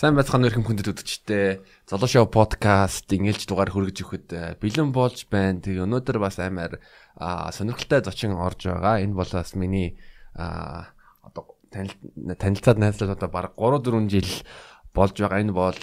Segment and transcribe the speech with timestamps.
[0.00, 1.60] Сайн байцгаана өрхөм хүндэт үдчтэй.
[1.84, 5.60] Золоо шоу подкаст ингэлж дугаар хүргэж өгөхөд э, бэлэн болж байна.
[5.60, 6.80] Тэгээ өнөөдөр бас амар
[7.20, 9.04] сонирхолтой зочин орж байгаа.
[9.04, 10.00] Энэ бол бас миний
[10.32, 14.32] одоо танилцаад найзлаад одоо баг 3 4 жил
[14.96, 15.44] болж байгаа.
[15.44, 15.80] Энэ бол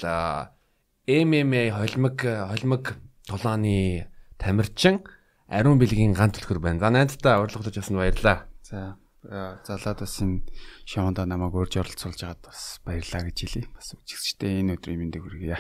[1.06, 2.98] MMA холимог холимог
[3.30, 4.10] тулааны
[4.42, 5.06] тамирчин
[5.46, 6.82] Ариун бэлгийн ганц төлхөр байна.
[6.82, 8.50] За найздаа урилгуулж авсан баярлаа.
[8.66, 10.46] За залаад бас энэ
[10.86, 13.68] шоунд намайг урьж оролцуулж байгаад бас баярлаа гэж хэлье.
[13.74, 15.58] Бас үжигчтэй энэ өдрийн мэндийг хүргье.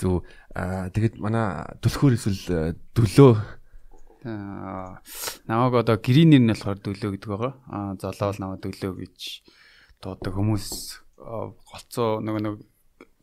[0.00, 3.32] Зүг тэгэд манай төлхөр эсвэл дөлөө
[4.24, 7.54] намайг одоо гэрийн нэр нь болохоор дөлөө гэдэг байгаа.
[7.70, 9.18] Аа золоол намайг дөлөө гэж
[10.02, 10.66] дуудаг хүмүүс
[11.22, 12.42] голцоо нөгөө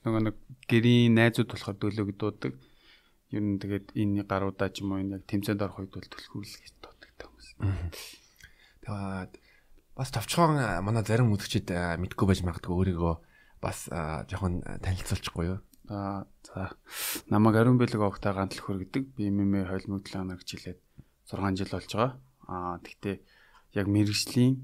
[0.04, 0.36] нөгөө нэг
[0.72, 2.54] гэрийн найзууд болохоор дөлөө гэж дуудаг.
[3.30, 6.48] Юу н тэгээд энэ гаруудаа ч юм уу энэ яг тэмцээнд орох үед бол төлхүүл
[6.48, 7.50] гэж дуудаг хүмүүс.
[8.84, 9.32] Тэгээд
[10.00, 13.16] бас товчхон манай зарим үзэгчид мэдгүй байж магадгүй өөрийгөө
[13.60, 13.92] бас
[14.32, 15.60] жоохон танилцуулчихгүй юу?
[15.92, 16.72] Аа за.
[17.28, 20.80] Намаг ариун бэлэг огтой гантлах хөр гэдэг би мэмэ хойлмогдлоо гэж хэлээд
[21.28, 22.12] 6 жил болж байгаа.
[22.48, 23.16] Аа тэгтээ
[23.76, 24.64] яг мэрэгжлийн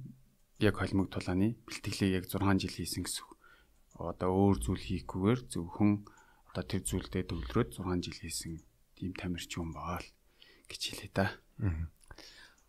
[0.63, 3.27] яг холимог тулааны бэлтгэлийг яг 6 жил хийсэн гэсэн.
[3.99, 6.07] Одоо өөр зүйл хийхгүйгээр зөвхөн
[6.47, 8.63] одоо тэр зүйлдээ төвлөрөөд 6 жил хийсэн
[8.95, 10.07] тийм тамирчин баа л
[10.71, 11.35] гэж хэлээ та.
[11.59, 11.91] Аа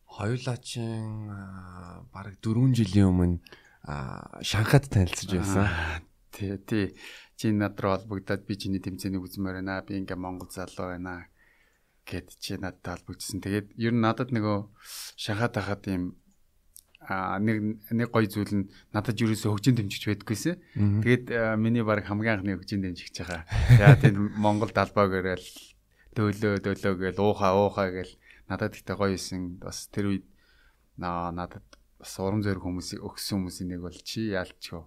[0.07, 1.31] хоёулаачин
[2.15, 3.39] бараг 4 жилийн өмнө
[4.43, 5.71] Шанхайд танилцж байсан.
[6.33, 6.95] Тий, тий.
[7.37, 9.85] Чи над руу холбогдоод би чиний тэмцээнийг үзмээр байна.
[9.87, 11.31] Би ингээ Монгол залуу байна
[12.07, 13.43] гэд чи надад холбогдсон.
[13.43, 14.59] Тэгээд ер нь надад нөгөө
[15.21, 16.19] Шанхайд хахад юм
[17.07, 20.59] а нэг нэг гоё зүйл нь надад юусоо хөгжин дэмжиж байдгүйсэн.
[21.07, 21.27] Тэгээд
[21.63, 23.47] миний баг хамгийн анхны хөгжин дэмжиж байгаа.
[23.79, 25.47] Яа тийм Монгол далбаа гэрэл
[26.19, 28.15] дөөлөө дөөлөө гээл уухаа уухаа гээл
[28.49, 30.27] надад ихтэй гоё исэн бас тэр үед
[30.97, 31.65] надад
[31.99, 34.85] бас урам зориг хүмүүсийг өгсөн хүмүүсийн нэг бол чи яалчгүй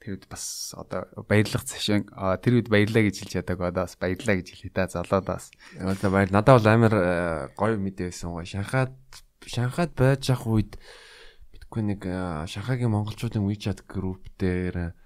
[0.00, 4.40] тэр үед бас одоо баярлах цашин тэр үед баярлаа гэж хэлж яадаг одоо бас баярлаа
[4.40, 7.06] гэж хэлээ та залуудаас одоо баяр надад бол амар э,
[7.52, 8.96] гоё мэдээ байсан гоё шанхаад
[9.44, 10.80] шанхаад байж ах үед
[11.52, 14.96] битгүй нэг э, шанхагийн монголчуудын WeChat group дээр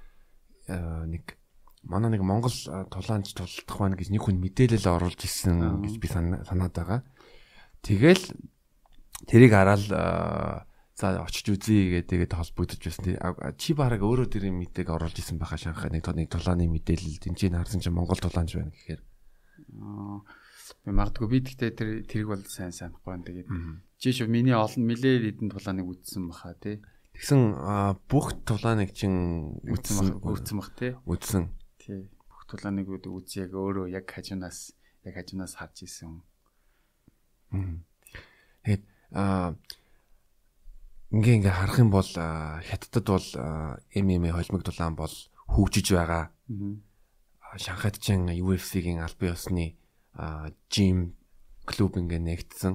[0.71, 0.77] э,
[1.11, 1.43] нэг
[1.83, 2.55] манай нэг монгол
[2.95, 7.03] тулаанч тулдах байна гэж нэг хүн мэдээлэл оруулж ирсэн гэж би санаад байгаа.
[7.85, 8.25] Тэгэл
[9.29, 9.85] тэрийг хараад
[10.95, 13.19] за очиж үзье гэдэг тэгээд холбогдож байсан.
[13.61, 17.83] Чи бараг өөрөө тэр мэдээг оруулж исэн байхаа шанхаа нэг нэг тулааны мэдээлэл тэнцээ харсан
[17.85, 19.03] чинь Монгол тулаанч байна гэхээр.
[20.87, 23.27] Би магадгүй би тэгтээ тэр тэрийг бол сайн санахгүй байна.
[23.27, 23.49] Тэгээд
[23.99, 26.79] чи шүү миний олон нилээ хэдэн тулааныг үзсэн баха тий.
[27.19, 27.41] Тэгсэн
[28.07, 30.95] бүх тулааныг чин үзсэн үзсэн бах тий.
[31.05, 31.51] Үзсэн.
[31.83, 32.07] Тий.
[32.31, 34.73] Бүх тулааныг үзье яг өөрөө яг хажуунаас
[35.05, 36.23] яг хажуунаас харж исэн
[37.51, 39.55] Тэгээд аа
[41.15, 43.29] ингээ ингээ харах юм бол хятадд бол
[43.95, 45.15] MMA холимог дулаан бол
[45.47, 46.33] хөгжиж байгаа.
[47.55, 49.79] Шанхайд ч UFC-гийн албан ёсны
[50.71, 51.15] жим
[51.65, 52.75] клуб ингээ нэгдсэн.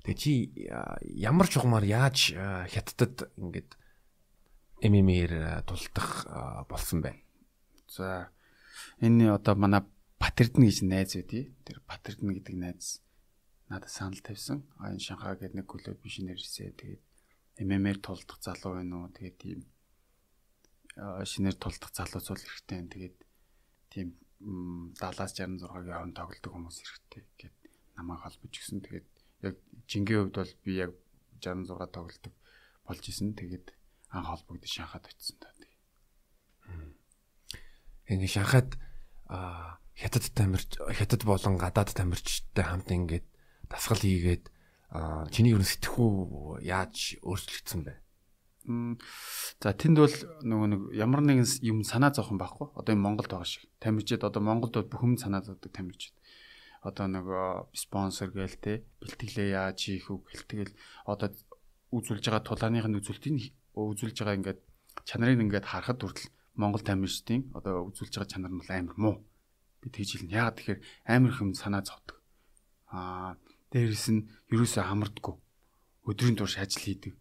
[0.00, 0.32] Тэгээ чи
[1.04, 2.32] ямар чухмаар яаж
[2.72, 3.76] хятадд ингээд
[4.80, 6.24] MMA-ээр тулдах
[6.68, 7.20] болсон бэ?
[7.84, 8.32] За
[9.04, 9.84] энэ одоо манай
[10.20, 11.56] Батэрдэн гэж найз байдий.
[11.64, 13.00] Тэр Батэрдэн гэдэг найз
[13.72, 14.68] надад санал тавьсан.
[14.76, 16.76] А энэ Шанхай гэдэг нэг клуб биш нэрсээ.
[16.76, 17.02] Тэгээд
[17.64, 19.14] ММР тулдах залуу байна уу?
[19.16, 19.60] Тэгээд тийм
[21.00, 22.80] шинээр тулдах залуу зүйл хэрэгтэй.
[22.92, 23.16] Тэгээд
[23.88, 24.08] тийм
[24.40, 27.56] 70-66-гийн хооронд тоглодог хүмүүс хэрэгтэй гэд
[27.96, 28.84] намайг холбож гисэн.
[28.84, 29.08] Тэгээд
[29.40, 29.56] яг
[29.88, 30.92] жингийн хувьд бол би яг
[31.40, 32.34] 66 тоглодог
[32.84, 33.32] болж исэн.
[33.32, 33.72] Тэгээд
[34.12, 35.48] анх холбогдож Шанхайд очисон та.
[38.10, 38.74] Ингээ Шанхайд
[39.30, 43.26] аа хятад тамирч хятад болон гадаад тамирчтай хамт ингээд
[43.68, 44.48] дасгал хийгээд
[45.28, 47.92] чиний ер нь сэтгхүү яаж өөрчлөгдсөн бэ?
[49.60, 52.72] За тэнд бол нөгөө нэг ямар нэгэн юм санаа зовхон байхгүй.
[52.76, 53.68] Одоо энэ Монголд байгаа шиг.
[53.80, 56.16] Тамирчид одоо Монголд бол бүх юм санаа зовдөг тамирчид.
[56.80, 58.72] Одоо нөгөө спонсор гээл те
[59.04, 60.72] бэлтгэлээ яаж хийх үг гэлтгэл
[61.04, 61.28] одоо
[61.92, 63.36] үзүүлж байгаа тулааных нь үзүүлтийн
[63.76, 64.60] үзүүлж байгаа ингээд
[65.04, 69.16] чанарыг ингээд харахад хүртэл Монгол тамирчдын одоо үзүүлж байгаа чанар нь амар муу
[69.80, 70.36] би тэгж хэлнэ.
[70.36, 72.16] Яагаад тэгэхээр амар их юм санаа зовдөг.
[72.92, 73.36] Аа
[73.72, 75.34] дээрэс нь ерөөсөө хамардггүй.
[76.08, 77.14] Өдрийн турш ажил хийдэг.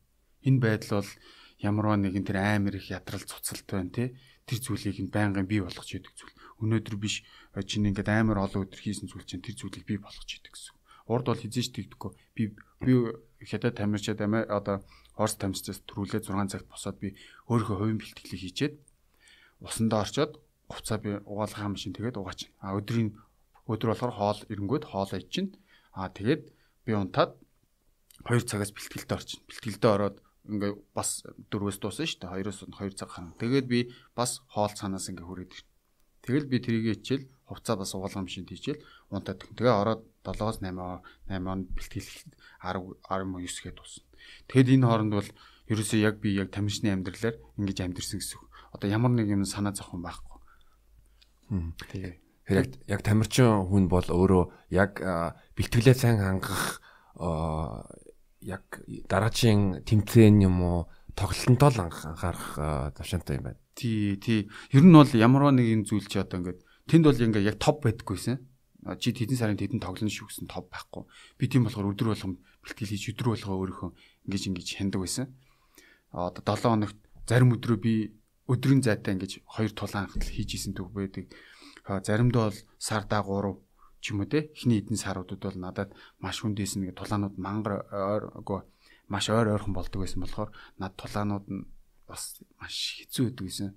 [0.47, 1.11] Энэ байдал бол
[1.59, 4.03] ямарваа нэгэн тэр амар их ядрал цуцалт байна те.
[4.47, 6.35] Тэр зүйлийг нь байнгын бий болгож идэг зүйл.
[6.63, 7.23] Өнөөдөр биш
[7.63, 10.75] чинь ингээд амар олон өдөр хийсэн зүйл чинь тэр зүйлийг бий болгож идэг гэсэн.
[11.09, 12.11] Урд бол хизээч тэгдэггүй.
[12.33, 12.44] Би
[12.81, 12.91] би
[13.45, 14.83] хятад тамирчаад амиа одоо
[15.19, 17.11] Орос тамирчаас төрүүлээ 6 цагт босоод би
[17.51, 18.73] өөрийнхөө хувийн бэлтгэлийг хийчээд
[19.59, 20.39] усандаа орчоод
[20.69, 22.54] хувцаа би угаалгах машин тэгээд угаач.
[22.62, 23.18] А өдрийн
[23.66, 25.57] өдөр болохоор хоол эрэнгүүд хоол аж чинь.
[25.92, 26.54] А тэгээд
[26.86, 27.36] би унтаад
[28.24, 29.42] 2 цагаас бэлтгэлдээ орчин.
[29.50, 32.33] Бэлтгэлдээ ороод ингээ бас дөрвөөс дуусна шүү дээ.
[32.33, 33.33] Хоёроос 2 цаг хана.
[33.42, 33.80] Тэгээд би
[34.13, 35.69] бас хоол цаанаас ингээ хүрээд ирнэ.
[36.24, 41.66] Тэгэл би тэрийгээ хичээл хувцаа бас угаалгам машин тийчээл унтаад тэгээ ороод 7-8 8 он
[41.74, 42.10] бэлтгэл
[42.62, 44.06] 10 19 гээд дуусна.
[44.51, 45.30] Тэгэд энэ хооронд бол
[45.71, 48.42] ерөөсөө яг би яг тамирчны амьдралаар ингэж амьдэрсэн гэсэн.
[48.75, 50.29] Одоо ямар нэг юм санаа зовхон байхгүй.
[51.50, 52.13] Тэгээ.
[52.50, 54.44] Яг яг тамирчин хүн бол өөрөө
[54.74, 55.01] яг
[55.57, 56.81] бэлтгэлээ сайн хангах
[58.42, 58.66] яг
[59.10, 60.80] дараагийн тэмцээн юм уу
[61.13, 63.62] тоглолтонтоо л анхаарах төвшөнтэй юм байна.
[63.75, 64.50] Тий, тий.
[64.72, 68.40] Ер нь бол ямар нэгэн зүйл чи одоо ингээд тэнд бол ингээд яг топ байдаггүйсэн.
[68.98, 71.04] Чи тэдэн сарын тэдэн тоглоно шүү гэсэн топ байхгүй.
[71.36, 73.90] Би тийм болохоор өдөр болгон бэлтгэл хийж өдөр болгоо өөрийнхөө
[74.31, 75.28] ингэж ингэж хяндаг байсан.
[76.16, 78.16] Одоо 7 хоногт зарим өдрөө би
[78.51, 81.30] өдрийн зайтай ингэж хоёр тулаан хатал хийж исэн төг байдаг.
[81.86, 83.56] Заримдаа бол сардаа 3
[84.01, 85.90] ч юм уу те эхний эдэн саруудад бол надад
[86.24, 88.62] маш хүндээс нэг тулаанууд мангар ойргүй
[89.10, 90.50] маш ойр ойрхон болдог байсан болохоор
[90.81, 91.68] над тулаанууд нь
[92.07, 93.69] бас маш хэцүү байдаг гэсэн.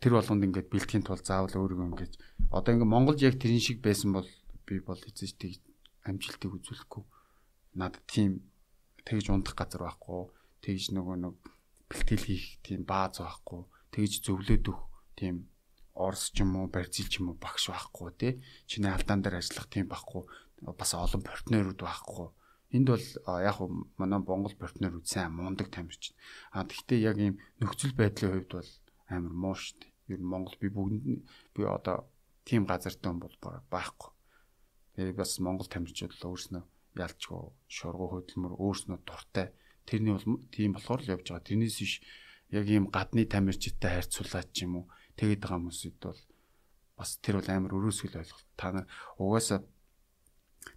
[0.00, 2.14] Тэр болгонд ингээд бэлтгэхийн тулд заавал өөрийгөө ингээд
[2.52, 4.28] одоо ингээд Монголд яг тэрэн шиг байсан бол
[4.66, 5.60] би бол эзэж тийг
[6.04, 7.04] амжилтыг үзүүлэхгүй.
[7.80, 8.44] Надад тийм
[9.08, 10.32] тэгж ундах газар байхгүй.
[10.62, 11.34] Тэгж нөгөө нэг
[11.88, 13.62] бэлтгэл хийх тийм бааз байхгүй.
[13.92, 15.48] Тэгж зөвлөд өгөх тийм
[15.98, 18.32] Орос ч юм уу, Бразил ч юм уу багш байхгүй тий.
[18.70, 20.22] Чиний алдаан дээр ажиллах тийм байхгүй.
[20.62, 22.30] Бас олон партнерууд байхгүй.
[22.70, 23.06] Энд бол
[23.42, 23.58] яг
[23.98, 26.14] манай Монгол партнерууд сайн мундаг тамирчин.
[26.54, 28.70] А тэгвэл яг ийм нөхцөл байдлын хувьд бол
[29.10, 29.92] амар муу шүү дээ.
[30.14, 31.02] Ер нь Монгол би бүгд
[31.56, 32.06] би одоо
[32.46, 33.34] тийм газартай хүн бол
[33.72, 34.10] байхгүй.
[34.94, 36.62] Тэгээ бас Монгол тамирчид л өөрснөө
[36.94, 39.50] ялчгүй шургуу хөдөлмөр өөрснөө дуртай.
[39.88, 41.48] Тэрний бол тийм болохоор л явж байгаа.
[41.48, 41.94] Тэрнээс биш
[42.52, 44.84] яг ийм гадны тамирчидтай харьцуулаад ч юм уу
[45.16, 46.20] тэгээд байгаа хүмүүсд бол
[46.98, 48.48] бас тэр бол амар өрөөсгөл ойлголт.
[48.60, 48.86] Та нар
[49.16, 49.64] угаасаа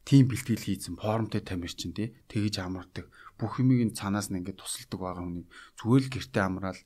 [0.07, 3.11] тим бэлтгэл хийсэн формтой тамирчин тий тэгэж амардаг.
[3.35, 6.79] Бүх юмыг нь цаанаас нь ингээд тусалдаг байгаа хүнийг зүгээр л гэрте амраал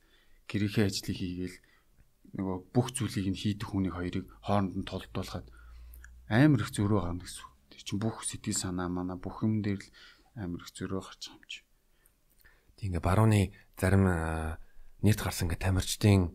[0.49, 1.57] гэрийнхээ ажлыг хийгээл
[2.37, 5.47] нөгөө бүх зүйлийг нь хийдэг хүнийг хоёрыг хооронд нь толдуулахад
[6.31, 7.45] амар их зөрөө гарна гэсэн.
[7.69, 9.89] Тэр чинь бүх сэтгэл санаа манай бүх юм дээр л
[10.39, 11.64] амар их зөрөө гарч байгаа юм чи.
[12.75, 14.05] Тэг ингээ барууны зарим
[15.01, 16.33] нийт гарсан ингээ тамирчдын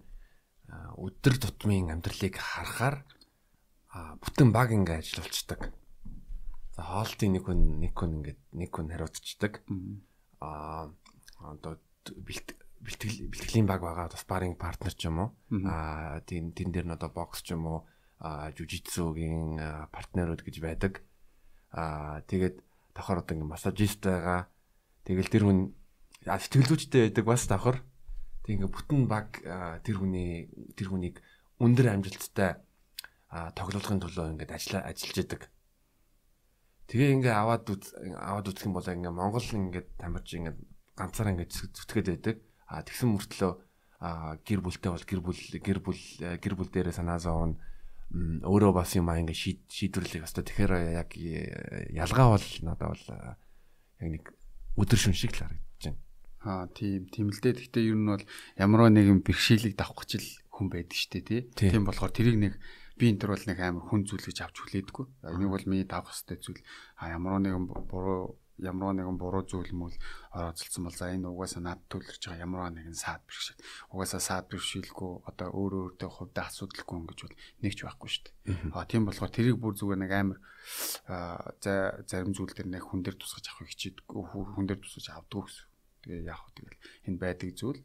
[0.97, 3.05] өдөр тутмын амьдралыг харахаар
[4.23, 5.75] бүтэн баг ингээ ажиллаулцдаг.
[6.77, 9.65] За хоолтын нэг хүн нэг хүн ингээд нэг хүн хариуцдаг.
[10.39, 10.95] Аа
[11.43, 15.31] одоо бэлтгэл бэлтгэлийн баг байгаа бас баринг партнер ч юм уу.
[15.67, 17.81] Аа тийм тэн дээр нь одоо бокс ч юм уу,
[18.23, 19.59] аа жужитсугийн
[19.91, 21.03] партнерууд гэж байдаг.
[21.75, 22.63] Аа тэгээд
[22.95, 24.49] давхар одоо ингээ массажист байгаа.
[25.05, 25.75] Тэгэл тэр хүн
[26.27, 27.81] сэтгэлзүйчтэй байдаг бас давхар.
[28.45, 29.41] Тэг ингээ бүтэн баг
[29.85, 31.17] тэр хүний тэр хүнийг
[31.61, 32.61] өндөр амжилттай
[33.31, 35.43] тоглуулахын төлөө ингээд ажиллаа ажиллаж идэг.
[36.93, 37.65] Тэгээ ингээ аваад
[38.21, 40.57] аваад үзэх юм бол ингээ Монгол ингээд тамирч ингээ
[40.99, 42.37] ганцаараа ингээ зүтгээд байдаг.
[42.69, 43.53] А тэгсэн мөртлөө
[44.45, 47.57] гэр бүлтэй бол гэр бүл гэр бүл гэр бүл дээрээ санаа зовно
[48.11, 51.11] өөрөө бас юм аа ингээ шийдвэрлэх хэвээр тэгэхээр яг
[51.95, 53.05] ялгаа бол надад бол
[54.03, 54.25] яг нэг
[54.75, 55.70] өдөр шүн шиг л харагдав
[56.41, 57.53] Аа тийм тийм л дээ.
[57.53, 58.25] Гэхдээ ер нь бол
[58.57, 61.41] ямар нэгэн бэрхшээлийг давах гэж л хүн байдаг штэ тий.
[61.53, 62.55] Тийм болохоор тэрийг нэг
[62.97, 65.07] би энэ төр бол нэг амар хүн зүйл гэж авч хүлээдэггүй.
[65.37, 66.65] Энийг бол миний давах хэвээр зүйл.
[66.97, 69.97] А ямар нэгэн буруу ямар нэгэн буруу зүйл мөл
[70.37, 73.65] орооцолсон бол за энэ угаасаа над төлөрч байгаа ямар нэгэн саад бэрхшээл.
[73.97, 78.25] Угаасаа саад бэрхшээлгүй одоо өөрөө өөртөө хувьдаа асуудалгүй юм гэж бол нэг ч байхгүй шүү
[78.29, 78.77] дээ.
[78.77, 80.39] А тийм болохоор тэрийг бүр зүгээр нэг амар
[81.65, 85.70] за зарим зүйл дээр нэг хүн дээр тусгаж авах хичээдэг хүн дээр тусгаж авдаг гэсэн.
[86.05, 86.79] Тэгээ яах вэ тэгэл
[87.09, 87.81] энэ байдаг зүйл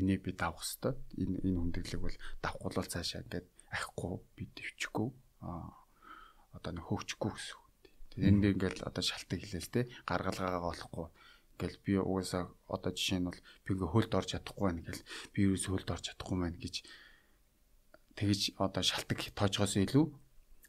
[0.00, 5.08] энийг би давах хэвээр энэ энэ хүндэглэг бол давхгүй бол цаашаа ингээд аhiхгүй би дэвчихгүй
[5.44, 5.72] а
[6.56, 7.66] одоо нэг хөвчихгүй гэсэн үг.
[8.10, 11.06] Тэгээ энэ дээр ингээд одоо шалтгаан хэлээл те гаргалгаагаа олохгүй.
[11.60, 15.02] Ингээл би угаасаа одоо жишээ нь бол би ингээ хөлд орж чадахгүй байна гэл
[15.36, 16.74] би юус хөлд орж чадахгүй байна гэж
[18.16, 20.04] тэгэж одоо шалтгаан тоожгоос илүү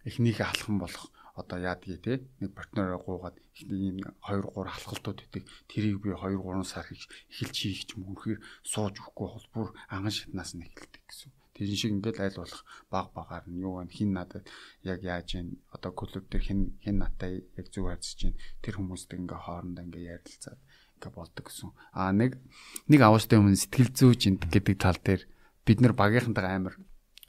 [0.05, 1.09] эхнийхээ алхам болох
[1.41, 6.63] одоо яадгийг те нэг партнероо гуугаад ийм 2 3 халхалтууд өгдөг тэрийг би 2 3
[6.63, 11.31] сар эхэлж хийх юм үнэхээр сууж өгөхгүй бол бүр анган шатнаас нь эхэлдэг гэсэн.
[11.57, 14.45] Тэрэн шиг ингээл айл болох баг багаар нь юу гэн хин надад
[14.85, 19.19] яг яаж ийн одоо клуб дээр хин хин натай яг зүг харьцаж чинь тэр хүмүүстэй
[19.19, 20.59] ингээ хоорондоо ингээ ярилцаад
[20.95, 21.69] ингээ болдог гэсэн.
[21.97, 22.39] Аа нэг
[22.87, 25.21] нэг аваастай өмнө сэтгэл зүйч гэдэг тал дээр
[25.65, 26.75] бид нар багийнхантайгаа амар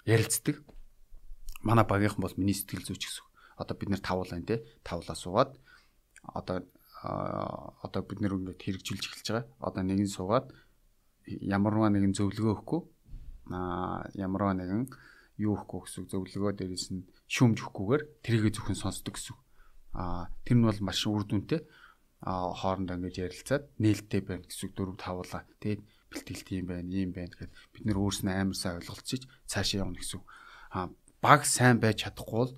[0.06, 0.62] ярилцдаг.
[1.66, 5.50] Манай багийнхан бол миний сэтгэл зүйч гэсэн одоо бид нэр тавуул байна те тавлаа суугаад
[6.22, 6.64] одоо
[7.02, 9.46] одоо бид нэр ингээд хэрэгжүүлж эхэлж байгаа.
[9.58, 10.46] Одоо нэгэн суугаад
[11.26, 12.80] ямарваа нэгэн зөвлөгөө өгөхгүй
[13.50, 14.86] а ямарваа нэгэн
[15.42, 19.36] юу өгөхгүй гэсэн зөвлөгөө дээрээс нь шүүмж өгөхгүйгээр тэрийгэ зөвхөн сонсдог гэсэн.
[19.98, 21.66] А тэр нь бол маш үр дүнтэй.
[22.22, 25.42] а хоорондоо ингэж ярилцаад нээлттэй байна гэсэн дөрөв тавуулаа.
[25.58, 29.98] Тэгээд бэлтгэлт юм байна, ийм байна гэхэд бид нэр өөрснөө амар сайн ойлголцож цаашаа явна
[29.98, 30.22] гэсэн.
[30.70, 32.54] А баг сайн байж чадахгүй бол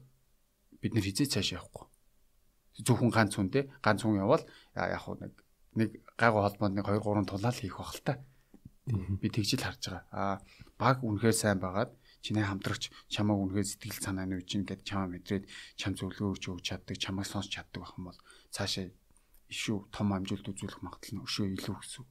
[0.85, 1.89] бид нэр хизээ цаашаа явахгүй.
[2.85, 4.45] Зөвхөн ганц хүн те ганц хүн явбал
[4.77, 5.33] яг хуу нэг
[5.81, 8.21] нэг гайгүй холбоонд нэг 2 3 тулаал хийх бах л та.
[8.85, 10.05] Би тэгжил харж байгаа.
[10.13, 10.23] А
[10.77, 15.49] баг үнэхээр сайн байгаад чиний хамтрагч чамааг үнэхээр сэтгэл санаа нь үжин гэд чамаа мэдрээд
[15.81, 18.21] чам зөвлөгөө өгч чаддаг, чамайг сонсч чаддаг байх юм бол
[18.53, 18.93] цаашаа
[19.49, 22.05] ишүү том амжилт үзүүлэх магадлал нь өшөө илүү гэсэн.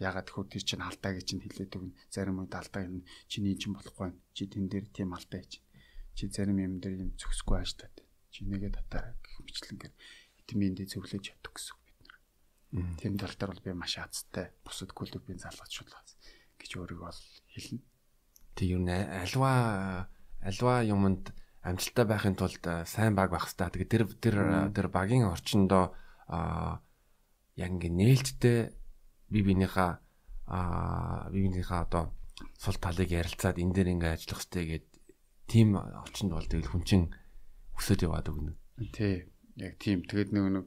[0.00, 1.96] Ягаад гэвэл тэр чинь алдаа гэж чинь хэлээд өгнө.
[2.08, 4.16] Зарим үед алдаа юм чиний чинь болохгүй.
[4.32, 5.60] Чи тэн дээр тийм алдаа хийж.
[6.16, 7.92] Чи зарим юм дээр юм зөксгүй ааш таа.
[8.30, 9.94] Чи нэгэ татаа гэх мэтлэнгээр
[10.38, 12.18] витамин D зөвлөж чаддаг гэсэн бид нар.
[12.98, 14.54] Тийм тал дээр бол би маш азтай.
[14.62, 16.14] Бусад клубын залгуучлаас
[16.58, 17.82] гэж өөрийгөө бол хэлнэ.
[18.54, 20.08] Тэг юм альва
[20.40, 21.34] альва юмд
[21.66, 23.68] амжилттай байхын тулд сайн баг байх хэрэгтэй.
[23.68, 24.36] Тэгээ тэр тэр
[24.72, 25.92] тэр багийн орчиндоо
[26.30, 26.80] а
[27.58, 28.58] яг ингээ нээлттэй
[29.28, 29.92] бие биенийхээ
[30.46, 32.14] а бие биенийхээ одоо
[32.56, 34.86] сул талыг ярилцаад энэ дээр ингээ ажиллах хэрэгтэй гэд
[35.50, 37.02] тийм орчинд бол тэгэл хүн чин
[37.80, 38.52] өсөд яваад өгнө.
[38.92, 39.24] Тий.
[39.56, 40.04] Яг тийм.
[40.04, 40.66] Тэгээд нөгөө нэг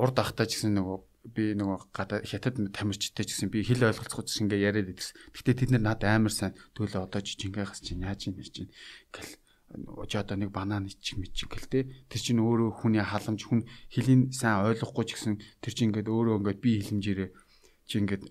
[0.00, 0.98] урд ахтаа ч гэсэн нөгөө
[1.36, 1.78] би нөгөө
[2.26, 5.12] хятад тамирчтай ч гэсэн би хэл ойлголцох гэсэн ингээ яриад идэгс.
[5.36, 8.70] Гэтэ тэд нар надад амар сайн төлөө одоо жижингээс чинь яаж юм чинь
[9.10, 9.36] гэл
[10.06, 14.30] чи одоо нэг банан ичиг мичиг гэл те тэр чинь өөрөө хүний халамж хүн хэлийн
[14.30, 17.30] сайн ойлгохгүй ч гэсэн тэр чинь ингээд өөрөө ингээд би хилэмжээрээ
[17.90, 18.24] чи ингээд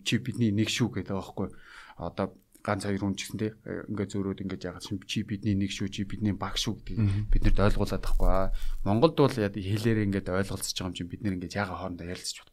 [0.00, 1.48] чи бидний нэг шүү гэдэг байхгүй
[2.00, 3.48] одоо ганц хоёр хүн ч гэсэн те
[3.90, 6.98] ингээд зөөрөөд ингээд ягаад чи бидний нэг шүү чи бидний баг шүү гэдэг
[7.30, 8.54] биднэрт ойлгуулад байхгүй
[8.86, 12.52] Монголд бол хэлээр ингээд ойлголцож байгаа юм чинь бид нэр ингээд ягаа хоорондоо ярилцаж чадахгүй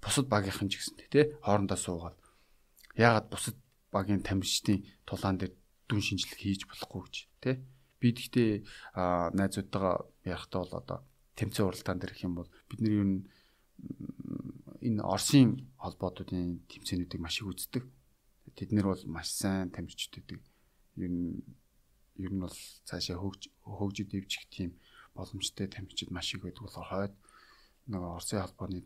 [0.00, 2.16] бусад багийнхан ч гэсэн те хоорондоо суугаад
[2.96, 3.56] ягаад бусад
[3.92, 5.52] багийн тамирчдын тулаан дээр
[5.88, 7.56] дүн шинжилгээ хийж болохгүй гэж тий.
[8.00, 8.50] Би гэхдээ
[9.36, 10.98] найзуудтайгаа ярихтаа бол одоо
[11.36, 13.06] тэмцээн уралдаан дээр их юм бол бидний юу
[14.80, 17.84] энэ Оросын холбоотуудын тэмцээнүүдийг маш их үздэг.
[18.56, 20.40] Тэд нэр бол маш сайн тамирчид байдаг.
[20.96, 21.42] Ер нь
[22.24, 24.70] ер нь бол цаашаа хөгж хөгжид дэвжих тийм
[25.14, 27.14] боломжтой тамирчид маш их байдаг болохоор хойд
[27.90, 28.78] нэг Оросын холбооны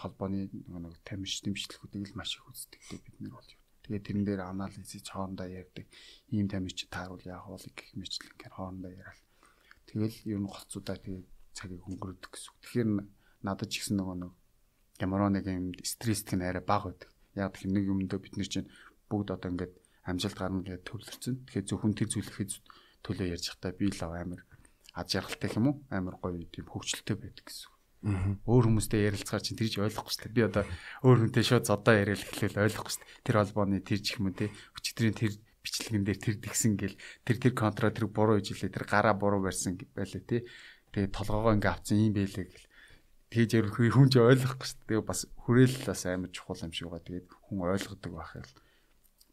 [0.00, 3.50] холбооны нэг тамирч дэмжлэгүүдийг л маш их үздэг бид нар бол
[3.86, 5.86] Тэгээд тэрэн дээр анализ хийж хоорондоо ярьдаг.
[6.34, 9.22] Ийм тамирч тааруул яах вэ гэх мэтлэнгээр хоорондоо яриад.
[9.86, 12.54] Тэгэл ер нь голцуудаа тэгээд цагийг өнгөрөөдөг гэсэн.
[12.66, 12.88] Тэгэхээр
[13.46, 14.32] надад ч ихсэн нөгөө нэг
[14.98, 17.14] ямар нэг юм стресс гэх нь арай бага байдаг.
[17.38, 18.66] Яг тэр нэг юмдөө бид нар чинь
[19.10, 19.74] бүгд одоо ингээд
[20.06, 21.34] амжилт гарна гэж төвлөрсөн.
[21.50, 22.50] Тэгэхээр зөвхөн тэр зүйлэхэд
[23.02, 24.42] төлөө ярьж захтаа би л амар
[24.94, 25.76] аж яргалтай юм уу?
[25.90, 27.70] Амар гоё тийм хөвчлөлтэй байдаг гэсэн.
[28.46, 30.36] Өөр хүмүүстэй ярилцгаар чинь тэрж ойлгохгүй шүү дээ.
[30.36, 30.64] Би одоо
[31.02, 33.24] өөр хүнтэй шууд зодоо яриад эхлэвэл ойлгохгүй шүү дээ.
[33.26, 34.46] Тэр холбооны тэр ч юм уу те
[34.78, 35.32] өчигдрийн тэр
[35.66, 36.96] бичлэгэн дээр тэр дгсэн гэл
[37.26, 40.46] тэр тэр контра тэр буруу ижилээ тэр гараа буруу барьсан байлаа те.
[40.94, 42.70] Тэгээ толгоогоо ингээ авцсан юм байлээ гэл.
[43.26, 45.02] Тэгэж ярих хүн ч ойлгохгүй шүү дээ.
[45.02, 47.02] Бас хүрээл бас амар чухал юм шиг байгаа.
[47.10, 48.46] Тэгээд хүн ойлгодог байх юм.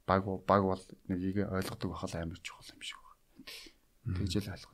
[0.08, 4.20] Баг баг бол нэг ийг ойлгодог байх амар чухал юм шиг байна.
[4.20, 4.74] Тэгж л ойлгох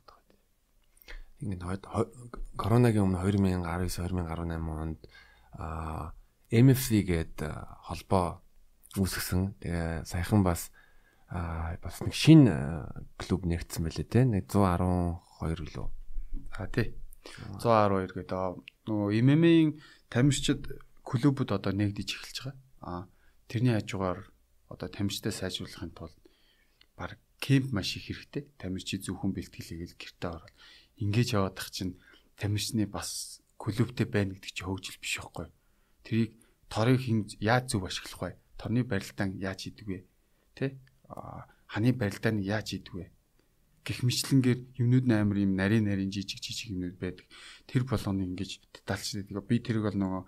[1.40, 1.88] ингээд
[2.60, 5.00] коронагийн өмнө 2019 2018 онд
[5.56, 6.12] а
[6.52, 7.40] MFC гээд
[7.88, 8.44] холбоо
[9.00, 9.56] үүсгэсэн.
[9.64, 10.68] Тэгээ саяхан бас
[11.32, 12.44] а бас нэг шин
[13.16, 14.20] клуб нэгдсэн байлээ те.
[14.28, 15.88] Нэг 112 лөө.
[16.60, 16.92] А тий.
[17.64, 19.80] 112 гэдэг нөгөө MMA-ийн
[20.12, 20.68] тамирчид
[21.00, 22.56] клубуд одоо нэгдэж эхэлж байгаа.
[22.84, 23.08] А
[23.48, 24.28] тэрний хажуугаар
[24.70, 26.16] одоо тамирчтай сайжруулахын тулд
[26.96, 28.46] баг кемп маш их хэрэгтэй.
[28.56, 30.54] Тамирчид зөвхөн бэлтгэлээгээл гэртээ ороод
[31.02, 31.98] ингэж яваадах чинь
[32.38, 35.46] тамирчны бас клубтэй байна гэдэг чинь хөгжил биш байхгүй.
[36.06, 36.30] Тэрийг
[36.70, 38.38] торыг хин яаж зөв ашиглах вэ?
[38.60, 39.98] Торны барилдаан яаж хийдэг вэ?
[40.54, 40.76] Тэ?
[41.66, 43.06] Ханы барилдаан яаж хийдэг вэ?
[43.80, 47.26] гэх мэтлэнгээр юмнууд амар юм нарийн нарийн жижиг жижиг юмнууд байдаг.
[47.64, 50.22] Тэр болгоно ингэж детальч тэгээ би тэрийг бол нөгөө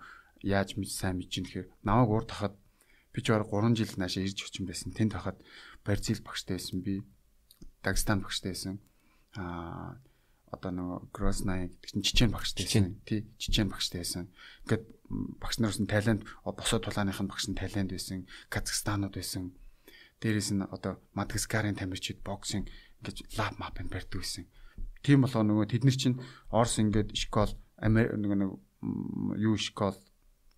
[0.49, 2.57] яаж мэд сайн мэдэж нэхэр намайг урд хахад
[3.13, 4.91] би ч бараг 3 жил наашаа ирж очин байсан.
[4.91, 5.37] Тэнд хахад
[5.85, 7.05] Барзил багштай байсан би.
[7.83, 8.81] Дагестан багштай байсан.
[9.37, 10.01] Аа
[10.53, 13.01] одоо нөгөө Гроснай гэдэг чинь Чичен багштай байсан.
[13.09, 14.29] Тий, Чичен багштай байсан.
[14.65, 14.83] Ингээд
[15.41, 19.57] багш нараас нь Тайланд босоод тулааных нь багш нь Тайланд байсан, Казахстанууд байсан.
[20.21, 22.69] Дээрээс нь одоо Мадагаскарын тамирчид боксинг
[23.01, 24.45] ингэж лаб мапыг барьдаг байсан.
[25.01, 26.21] Тийм болохоор нөгөө тэд нар чинь
[26.53, 27.51] Орс ингээд школ
[27.81, 29.97] Америк нөгөө юу школ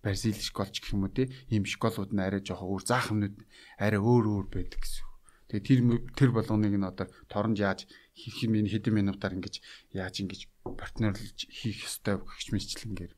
[0.06, 3.42] Бразил школч гэх юм уу те ийм школууд нь арай жоохон өөр заах юмнууд
[3.74, 5.02] арай өөр өөр байдаг гэсэн.
[5.50, 5.80] Тэгээ тэр
[6.14, 9.58] тэр болгоныг нь одоо торонд яаж хийх юм хэдэн минутаар ингэж
[9.90, 13.12] яаж ингэж партнерлж хийх ёстой гэгч мэтлэнгээр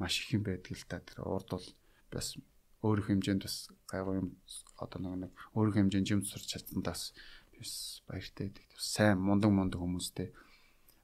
[0.00, 1.68] маш их юм байдаг л та тэр урд бол
[2.08, 2.40] бас
[2.80, 4.28] өөрөх хэмжээнд бас гайгүй юм
[4.80, 7.12] одоо нэг нэг өөрөх хэмжээнд юм сурч чадсандаас
[7.60, 8.64] бас баяртай байдаг.
[8.80, 10.32] Сайн мундаг мундаг хүмүүстэй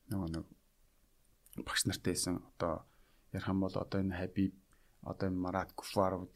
[0.08, 0.44] нөгөө нэг
[1.68, 2.88] багш нартай байсан одоо
[3.32, 4.52] ярих юм бол одоо энэ Хабиб
[5.02, 6.30] одоо энэ Марат Гуфаровын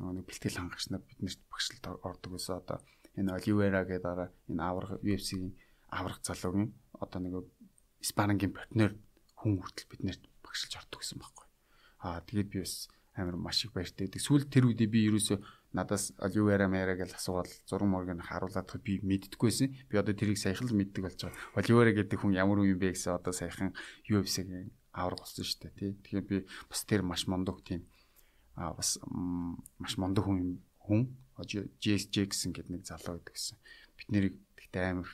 [0.00, 2.78] нэг бэлтгэл хангагч нар биднэрт багшлалт ордог гэсэн одоо
[3.16, 5.52] энэ Оливера гэдэг дараа энэ аврах UFC-ийн
[5.92, 7.34] аврах залуугийн одоо нэг
[8.00, 8.96] Испанийн партнер
[9.36, 11.46] хүн хүртэл биднэрт багшилж ордог гэсэн байхгүй.
[12.00, 14.24] Аа тэгээд би бас амар маш их баяртай байдаг.
[14.24, 15.38] Сүүл тэр үедээ би ерөөсөө
[15.76, 19.92] надаас Оливера Мэра гэж асуувал зураг моргийг харуулад би мэддэггүйсэн.
[19.92, 21.36] Би одоо тэрийг саяхан л мэддэг болж байгаа.
[21.60, 23.76] Оливера гэдэг хүн ямар юм бэ гэсэн одоо саяхан
[24.08, 25.90] UFC-гийн авраг болсон шүү дээ тий.
[26.04, 26.36] Тэгэхээр би
[26.68, 27.88] бас тэр маш мондог тийм
[28.54, 29.00] а бас
[29.80, 31.16] маш мондог хүн хүн
[31.80, 33.56] Джейс Джексон гэдэг нэг залуу байдаг гэсэн.
[33.96, 35.08] Бид нэрийг тэгтээ амар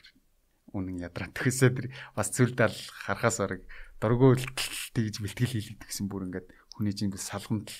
[0.75, 2.75] үнэн ядраат гэсээ тэр бас цүлдэл
[3.07, 3.63] харахаас бараг
[4.03, 4.35] дургуй
[4.91, 7.71] тэгж бэлтгэл хийлэгдэх гэсэн бүр ингээд хүний чинь салгамд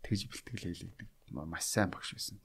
[0.00, 2.40] тэгж бэлтгэл хийлэгдэх маш сайн багш байсан.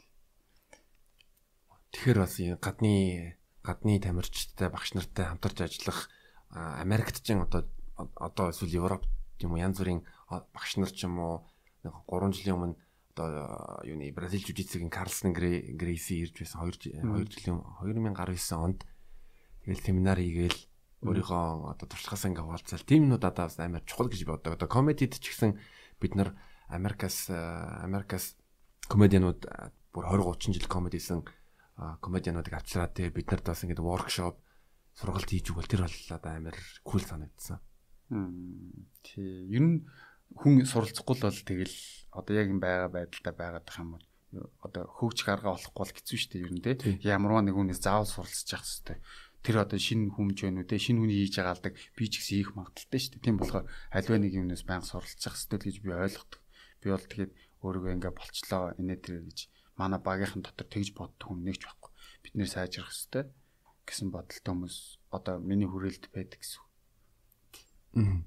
[1.96, 6.12] Тэгэхээр бас гадны гадны тамирчтай багш нартай хамтарч ажиллах
[6.52, 7.64] Америкт ч одоо
[7.98, 9.04] одоо эсвэл Европ
[9.42, 11.46] юм уу янз бүрийн багш нар ч юм уу
[11.84, 12.76] 3 жилийн өмнө
[13.18, 18.86] одоо юуны Бразил жижигцгийн Карлсон Грейси ирж байсан 2 2 жилийн 2019 онд
[19.66, 20.60] тэгэл семинар хийгээл
[21.06, 24.58] өөрийнхөө одоо туршлагаас ингээ хуваалцал тийм нүд одоо амар чухал гэж боддог.
[24.58, 25.58] Одоо комедид ч гэсэн
[26.02, 26.34] бид нар
[26.70, 28.38] Америкас Америкас
[28.90, 29.46] комедианууд
[29.94, 31.22] бүр 20 30 жил комедисэн
[31.78, 34.42] комедиануудыг авчраад тэгээ бид нарт бас ингээд воркшоп
[34.98, 37.62] сургалт хийж өгвөл тэр бол одоо амар кул санагдсан.
[39.04, 39.48] Тий.
[39.52, 39.76] Ер нь
[40.36, 41.78] хүн суралцахгүй л бол тэгэл
[42.16, 44.08] одоо яг юм байгаа байдалтай байгаад байгаа юм бол
[44.64, 46.76] одоо хөгжих арга олохгүй бол хэцүү шүү дээ ер нь тий.
[47.04, 48.98] Ямарваа нэг хүнээс заавал суралцж явах хэрэгтэй.
[49.44, 50.80] Тэр одоо шинэ хүмж байна уу тий.
[50.80, 53.24] Шинэ хүний хийж байгаа алдаг би ч гэсэн их магадaltaй шүү дээ.
[53.24, 56.42] Тийм болохоор альва нэг юмнаас байнга суралцах хэрэгтэй гэж би ойлгодог.
[56.84, 57.32] Би бол тэгээд
[57.64, 59.40] өөрийгөө ингээ болчлоо инээ тэр гэж
[59.80, 61.92] манай багийнхан дотор тэгж боддог хүн нэгч байхгүй.
[62.24, 63.24] Бид нэр сайжрах хэрэгтэй
[63.88, 64.78] гэсэн бодолтой хүмүүс
[65.16, 66.67] одоо миний хүрээлд байдаг гэсэн.
[67.96, 68.26] Аа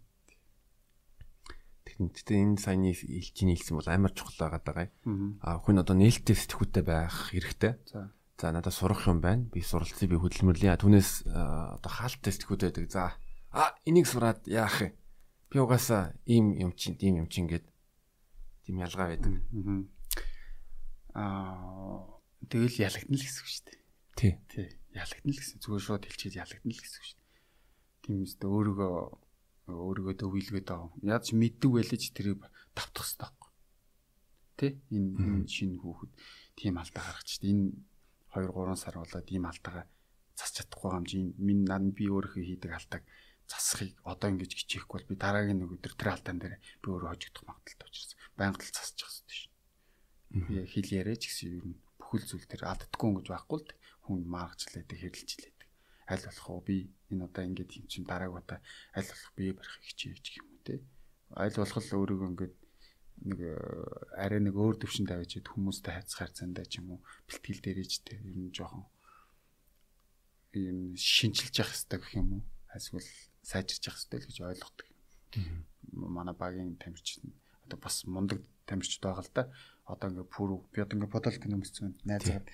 [2.00, 5.36] Тэгтээ энэ саяны илчийн хэлсэн бол амар чухал байгаа юм.
[5.44, 7.76] Аа хүн одоо нээлттэй сэтгүүтэй байх хэрэгтэй.
[7.84, 8.08] За.
[8.40, 9.44] За надад сурах юм байна.
[9.52, 10.80] Би суралцъя, би хөдөлмөрлөе.
[10.80, 12.88] Түүнээс одоо хаалттай сэтгүүтэй байдаг.
[12.88, 13.20] За.
[13.52, 14.96] А энийг сураад яах вэ?
[15.52, 17.68] Би угаасаа ийм юм чинь, ийм юм чинь гээд
[18.64, 19.36] тийм ялгаа байдаг.
[21.12, 22.16] Аа
[22.48, 23.80] тэгэл ялагдана л гэсэн үг шүү дээ.
[24.16, 24.32] Тий.
[24.48, 24.68] Тий.
[24.96, 25.60] Ялагдана л гэсэн.
[25.60, 27.28] Зүгээр шууд хэлчихэд ялагдана л гэсэн үг шүү дээ.
[28.08, 28.96] Тийм үстэ өөрийгөө
[29.74, 30.90] өөрийгөө төвлөгөөд байгаа.
[31.02, 32.40] Яаж ч мэддэг байлж тэрийг
[32.74, 33.50] давтах хэрэгтэй байхгүй.
[34.58, 34.66] Тэ?
[34.90, 36.12] Энэ шинэ хүүхэд
[36.58, 37.64] тийм алдаа гаргаж чи энэ
[38.34, 39.86] 2 3 сар болоод ийм алдаагаа
[40.38, 43.04] засч чадахгүй юм чи минь над би өөрийнхөө хийдэг алдааг
[43.50, 47.44] засахыг одоо ингэж хичээхгүй бол би дараагийн нэг өдөр тэр алдаан дээр би өөрөө хожигдох
[47.50, 49.52] магадaltaй учраас байнга л засчих хэрэгтэй шин.
[50.46, 53.70] Би хэл яриач гэсэн юм бүхэл зүйл тэр алддаггүй юм гэж байхгүй л
[54.06, 55.59] хүн мааргачлаад хэрэлжлээд
[56.10, 56.60] аль болох уу?
[56.66, 58.58] Би энэ удаа ингээд юм чинь дараагуудаа
[58.98, 60.74] аль болох бие барих хичээж гэх юм үү те.
[61.38, 62.54] Аль болох л өөрийгөө ингээд
[63.30, 63.54] нэг э,
[64.18, 68.16] арай нэг өөр төвшин тавьж ид хүмүүстэй хайцах харьцаандаа ч юм уу бэлтгэл дээрэж те
[68.18, 68.88] ер нь жоохон
[70.56, 72.42] юм шинжилж явах хэрэгтэй гэх юм уу?
[72.74, 73.06] Эсвэл
[73.44, 74.88] сайжирч явах хэрэгтэй л гэж ойлгодог.
[75.94, 77.30] Манай багийн тамирчин
[77.70, 79.52] одоо бас мундаг тамирчид байгаа л да.
[79.86, 82.46] Одоо ингээ пүр би одоо ингээ подолк нэмсэн найзаад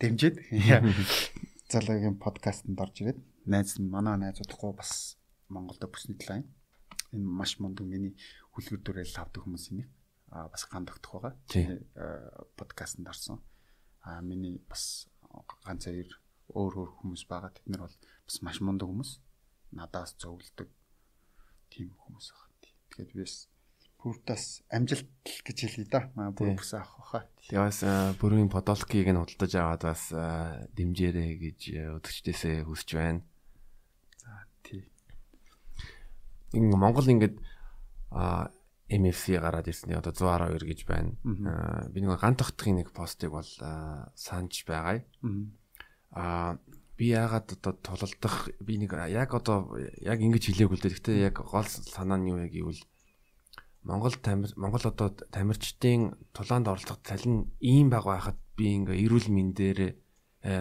[0.00, 0.34] дэмжиж
[1.72, 5.16] залуугийн подкастт орж ирээд найз манай найзуудахгүй бас
[5.48, 6.44] Монголда бүсний талаа
[7.12, 8.14] энэ маш мундаг миний
[8.52, 9.88] хүлгэр дүрэл авдаг хүмүүс энийг
[10.32, 11.34] а бас гандагдах байгаа.
[12.56, 13.42] подкастт орсон.
[14.00, 15.08] А миний бас
[15.64, 16.08] ганц хоёр
[16.48, 17.52] өөр өөр хүмүүс байгаа.
[17.52, 19.20] Тэд нар бол бас маш мундаг хүмүүс.
[19.76, 20.68] Надаас зөвлөдөг
[21.68, 22.48] тийм хүмүүс байгаа.
[22.88, 23.48] Тэгэхээр би бас
[24.02, 26.10] Бүртас амжилт гэж хэлье да.
[26.18, 27.20] Маа бүр бүс авах баха.
[27.46, 30.10] Тэгээс бүрийн подолкийг нь худалдаж аваад бас
[30.74, 31.60] дэмжээрэй гэж
[32.02, 33.22] өдөрчдөөсөө хүсэж байна.
[34.18, 34.90] За тий.
[36.58, 37.38] Ин Монгол ингээд
[38.10, 38.50] а
[38.90, 39.94] MFC гараад ирсэн.
[39.94, 41.14] Одоо 112 гэж байна.
[41.88, 43.46] Би нэг ган тогтхын нэг постыг бол
[44.18, 45.06] санаж байгаа.
[46.10, 46.58] Аа
[46.98, 50.92] би яагаад одоо тулалдах би нэг яг одоо яг ингэж хэлээгүй л дээ.
[50.92, 52.82] Гэхдээ яг гол санаа нь юу яг гэвэл
[53.82, 59.78] Монгол тамир Монгол одоо тамирчдын тулаанд оролцох цалин ийм бага байхад би ингээ эрүүл мэндээр
[59.82, 59.94] э,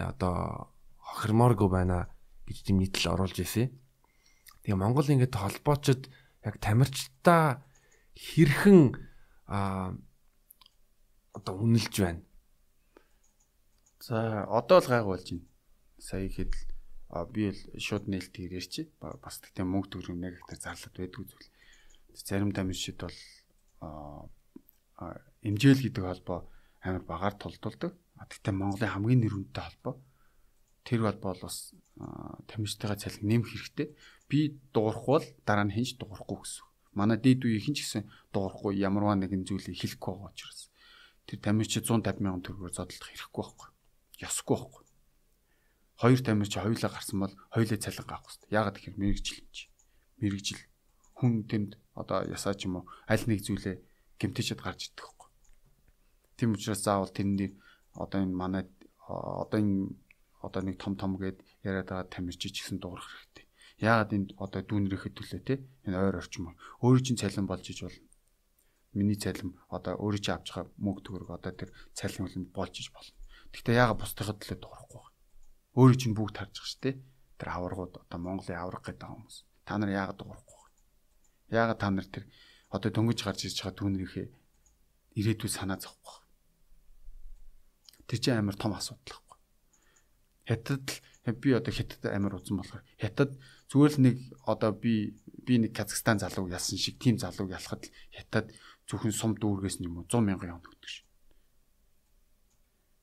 [0.10, 2.10] одоо хохирмооргүй байна
[2.50, 3.70] гэж тийм нийтлэл оруулж ирсэн.
[4.66, 6.10] Тэгээ Монгол ингээд холбоочод
[6.42, 7.62] яг тамирчдаа
[8.18, 8.98] хэрхэн
[11.38, 12.26] одоо үнэлж байна.
[14.02, 15.46] За одоо л гайг болж байна.
[16.02, 16.58] Сая ихэд
[17.30, 18.90] би л шууд нээлтээр ярьчих.
[18.98, 21.51] Бас тэгтээ мөнгө төгрөг нэг гектар зарлаад байдгүй зүйл
[22.16, 23.18] зарим тамирчид бол
[25.42, 26.50] эмжээл гэдэг холбоо
[26.82, 27.98] амар багаар толдулдаг.
[28.18, 29.96] Гэхдээ Монголын хамгийн нэрвэнтэй холбоо
[30.86, 31.74] тэр холбоо бол бас
[32.50, 33.88] тамирчдыгаа цалин нэмэх хэрэгтэй.
[34.30, 36.66] Би дуурах бол дараа нь хинж дуурахгүй гэсэн.
[36.94, 40.72] Манай дээд үеийн ч гэсэн дуурахгүй ямарваа нэгэн зүйлийг хэлэхгүй байгаа учраас
[41.26, 43.70] тэр тамирч 150 мянган төгрөгөөр зодтолдох хэрэггүй байхгүй.
[44.26, 44.84] Ёсгүй байхгүй.
[46.02, 48.50] Хоёр тамирч хоёулаа гарсан бол хоёулаа цалин gaах хэрэгтэй.
[48.52, 49.64] Яагаад гэхээр мэрэгжил юм чи.
[50.18, 50.62] Мэрэгжил
[51.16, 51.72] хүн тэнд
[52.02, 53.76] одоо ясаа ч юм уу аль нэг зүйлээ
[54.20, 55.30] гэмтээчэд гарч идэх байхгүй.
[56.38, 57.58] Тийм учраас заавал тэрний
[57.94, 58.64] одоо энэ манай
[59.08, 59.94] одоо энэ
[60.42, 63.46] одоо нэг том том гээд яриад байгаа тамирч ч гэсэн дуурах хэрэгтэй.
[63.82, 68.10] Яагаад энэ одоо дүүнэрийнхээ төлөө те энэ ойр орчим өөрөө чинь цалин болж иж болно.
[68.94, 72.88] Миний цалин одоо өөрөө чинь авч байгаа мөнгө төгрөг одоо тэр цалин хөлөнд болж иж
[72.94, 73.18] болно.
[73.54, 75.10] Гэхдээ яагаад бусдынхаа төлөө дуурахгүй вэ?
[75.78, 76.92] Өөрөө чинь бүгд харж байгаа шүү те.
[77.42, 79.38] Тэр аваргууд одоо Монголын авраг гэдэг хүмүүс.
[79.66, 80.61] Та нар яагаад дуурахгүй?
[81.52, 82.26] Яагаад та нар тэр
[82.72, 84.28] одоо дөнгөж гарч иж байгаа дүүнэрийнхээ
[85.20, 86.18] ирээдүйн санаа зовхгүй.
[88.08, 89.40] Тэр чинь амар том асуудал байхгүй.
[90.48, 90.88] Хятад
[91.44, 93.36] би одоо хятад амар үзэн болохоор хятад
[93.72, 95.16] Зүгээр л нэг одоо би
[95.48, 98.52] би нэг Казахстан залуу ялсан шиг тийм залуу ялахад хятад
[98.84, 101.08] зөвхөн сум дүүргээс юм уу 100 мянган явна гэдэг шиг.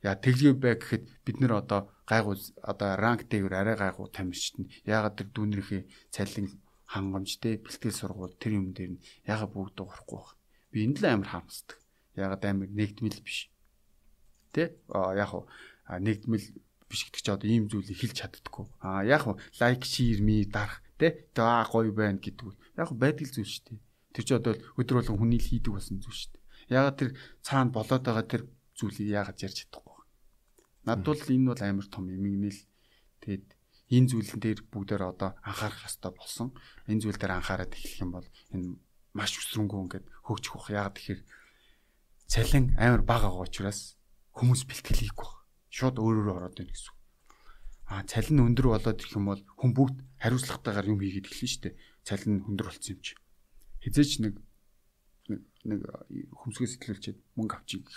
[0.04, 4.70] Яа тэглэв бай гэхэд бид нэр одоо гайгуу одоо ранк дээр арай гайгуу тамирчид нь
[4.84, 5.82] яагаад тэр дүүнэрийнхээ
[6.12, 6.52] цалин
[6.88, 10.32] хангамжтэй бэлтгэл сургууль тэр юм дээр нь яагаад бүгд дуурахгүй байх.
[10.72, 11.76] Би энэ л амар харамсдаг.
[12.16, 13.52] Яагаад амар нэгдмэл биш.
[14.56, 14.72] Тэ?
[14.88, 15.36] Аа яг
[15.84, 16.46] нэгдмэл
[16.88, 18.66] биш гэдэг чи одоо ийм зүйлийг хэлж чаддаггүй.
[18.80, 19.28] Аа яг
[19.60, 22.56] лайк шир ми дарах тэ аа гоё байна гэдэг.
[22.80, 23.80] Яг байдал зүйл шүү дээ.
[24.16, 26.72] Тэр чи одоо өдөр болгон хүний л хийдэг болсон зүйл шүү дээ.
[26.72, 27.10] Ягаад тэр
[27.44, 28.42] цаана болоод байгаа тэр
[28.80, 29.98] зүйлийг яагаад ярьж чадахгүй.
[30.88, 32.60] Над бол энэ бол амар том эмгэнэл
[33.20, 33.57] тэгэд
[33.88, 36.48] энэ зүйлэн дээр бүгдээр одоо анхаарах хэрэгтэй болсон.
[36.88, 38.76] Энэ зүйл дээр анхаарат эхлэх юм бол энэ
[39.16, 40.68] маш өсрөнгөө ингээд хөгжих бах.
[40.68, 41.20] Ягаад тэгэхээр
[42.28, 43.96] цалин амар бага байгаа учраас
[44.36, 45.30] хүмүүс бэлтгэл хийхгүй
[45.72, 46.94] шууд өөрөөрөө ороод байна гэсэн.
[47.88, 51.74] А цалин өндөр болоод ирэх юм бол хүн бүгд хариуцлагатайгаар юм хийгээд эхэлнэ шүү дээ.
[52.04, 53.16] Цалин өндөр болсон юм чи.
[53.80, 54.34] Хизээч нэг
[55.64, 55.80] нэг
[56.36, 57.88] хөмсгөө сэтгэлүүлчихэд мөнгө авчиг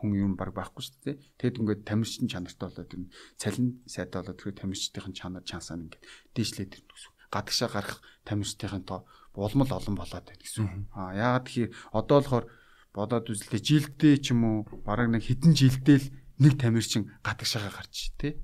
[0.00, 1.16] хүн юм баг байхгүй шүү дээ.
[1.36, 6.00] Тэгэд ингээд тамирчин чанартай болоод энэ цалин сайтай болоод тэр тамирчдын чанар чансаа ингээд
[6.32, 7.12] дээшлээд ирнэ гэсэн.
[7.28, 9.04] Гадагшаа гарах тамирчдын тоо
[9.36, 10.88] булмал олон болоод байна гэсэн.
[10.96, 12.46] Аа яагаад тэгэхээр одоо болохоор
[12.96, 16.08] бодоод үзэлтэй жилдээ ч юм уу бараг нэг хэдэн жилдээ л
[16.40, 18.40] нэг тамирчин гадагшаага гарч тий.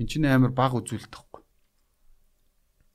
[0.00, 1.44] Энд чинь амар баг үзүүлэлт тахгүй.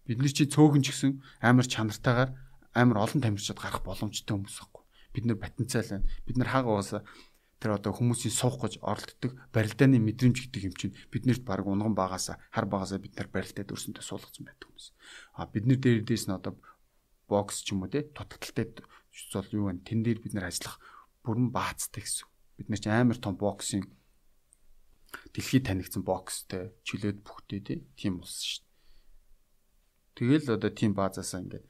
[0.09, 2.35] Бид нар чи цөөхөн ч гэсэн амар чанартайгаар
[2.75, 4.83] амар олон тамирчид гарах боломжтой хүмүүс байхгүй.
[5.13, 6.09] Бид нар потенциал байна.
[6.27, 7.01] Бид нар хага уусаа
[7.57, 12.37] тэр одоо хүмүүсийн суух гэж оролддог барилдааны мэдрэмж гэдэг юм чинь биднэрт баг унган багаасаа
[12.53, 14.87] хар багаасаа бид нар барилдаад өрсөндөө суулгацсан байдаг хүмүүс.
[15.41, 16.53] А бид нар дээр дээс нь одоо
[17.25, 19.81] бокс ч юм уу те дутагдaltaй бол юу вэ?
[19.81, 20.77] Тэн дээр бид нар ажиллах
[21.25, 22.29] бүрэн баацтай гэсэн.
[22.61, 23.89] Бид нар чи амар том боксing
[25.33, 27.59] дэлхийд танигдсан бокстэй чөлөөд бүхтэй
[27.97, 28.67] тийм болсон шүү дээ.
[30.17, 31.65] Тэгэл одоо тийм баазаасаа ингээд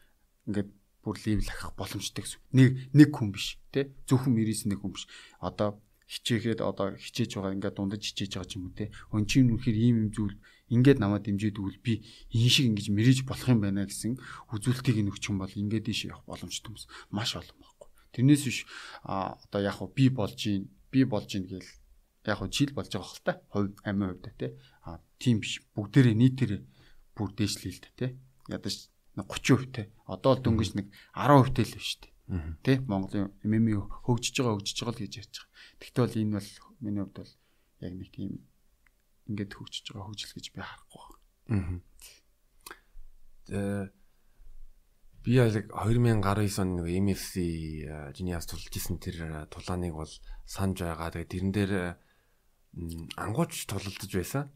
[0.48, 0.70] ингээд
[1.08, 2.44] бүр левел ахах боломжтой гэсэн.
[2.52, 3.96] Нэг нэг хүн биш тий.
[4.12, 5.08] Зөвхөн 91 хүн биш.
[5.40, 8.92] Одоо хичээхэд одоо хичээж байгаа ингээд дундаж хичээж байгаа ч юм уу те.
[9.16, 10.36] Өн чинь үнэхээр ийм юм зүйл
[10.72, 14.16] ингээд намайг дэмжиж өгвөл би энэ шиг ингэж мэрэж болох юм байна гэсэн
[14.52, 17.90] үзүүлэлтийг нөгч юм бол ингээд ийш явах боломжтой хүмүүс маш олон байхгүй.
[18.16, 18.60] Тэрнээс биш
[19.04, 21.72] а одоо яг би болж гин би болж гин гээл
[22.28, 23.34] яг хөө жил болж байгаа хэл та.
[23.52, 24.56] Хувь амин хувьд те.
[24.84, 25.64] А тийм биш.
[25.76, 26.52] Бүгдээрээ нийтээр
[27.16, 28.08] бүр дээшлээл та те.
[28.48, 29.90] Ядаж 30% те.
[30.06, 32.14] Одоо л дөнгөж нэг 10% тэл л шүү дээ.
[32.62, 35.54] Тэ Монголын ММИ хөгжиж байгаа хөгжиж байгаа л гэж ярьж байгаа.
[35.80, 36.50] Тэгтэл бол энэ бол
[36.84, 37.34] миний хувьд бол
[37.82, 38.32] яг нэг тийм
[39.32, 41.04] ингээд хөгжиж байгаа хөгжил гэж би харахгүй
[41.48, 41.80] байна.
[43.48, 43.88] Аа.
[45.24, 47.34] Би яг 2019 он нэг MFC
[48.16, 51.16] жиниас тулж исэн тэр тулааныг бол санаж байгаа.
[51.16, 51.74] Тэгээ тэрэн дээр
[53.16, 54.52] ангууч тулалдаж байсан.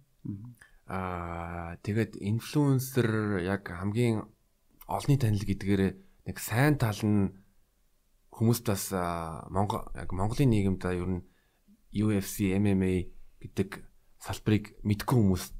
[0.91, 4.27] Аа тэгээд инфлюенсер яг хамгийн
[4.91, 5.83] олонний танил гэдгээр
[6.27, 7.31] нэг сайн тал нь
[8.35, 8.91] хүмүүст бас
[9.51, 11.25] Монгол Монголын нийгэмд ер нь
[11.91, 13.11] UFC, MMA
[13.43, 13.69] гэдэг
[14.19, 15.59] салбарыг мэдгүй хүмүүст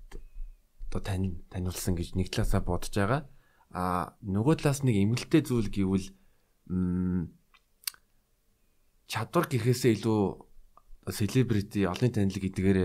[0.91, 3.28] одоо тань таниулсан гэж нэг талаасаа бодож байгаа.
[3.72, 6.12] А нөгөө талаас нэг эмгэлтэй зүйл гэвэл
[9.08, 10.22] чадвар гэхээсээ илүү
[11.12, 12.80] селебрити олонний танил гэдгээр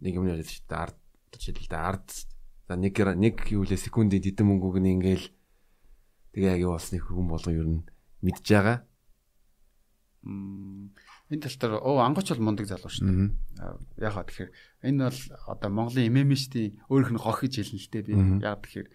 [0.00, 0.80] нэг юм яриад шүү дээ.
[0.80, 0.98] Ард
[1.32, 2.08] жишээлбэл ард
[2.68, 5.26] за нэг нэг юулээ секундын тэдэн мөнгөг нь ингээл
[6.36, 7.80] тэгээ яг юу болсныг хүн болгон ер нь
[8.20, 8.78] мэдж байгаа.
[11.32, 14.04] Энэ тал дээр оо ангууч бол мундаг залуу шүү дээ.
[14.04, 14.52] Яг хаа тэгэхээр
[14.84, 18.12] энэ бол одоо Монголын эмэмэштийн өөрийнх нь гох гэж хэлнэ л дээ би.
[18.44, 18.88] Яг тэгэхээр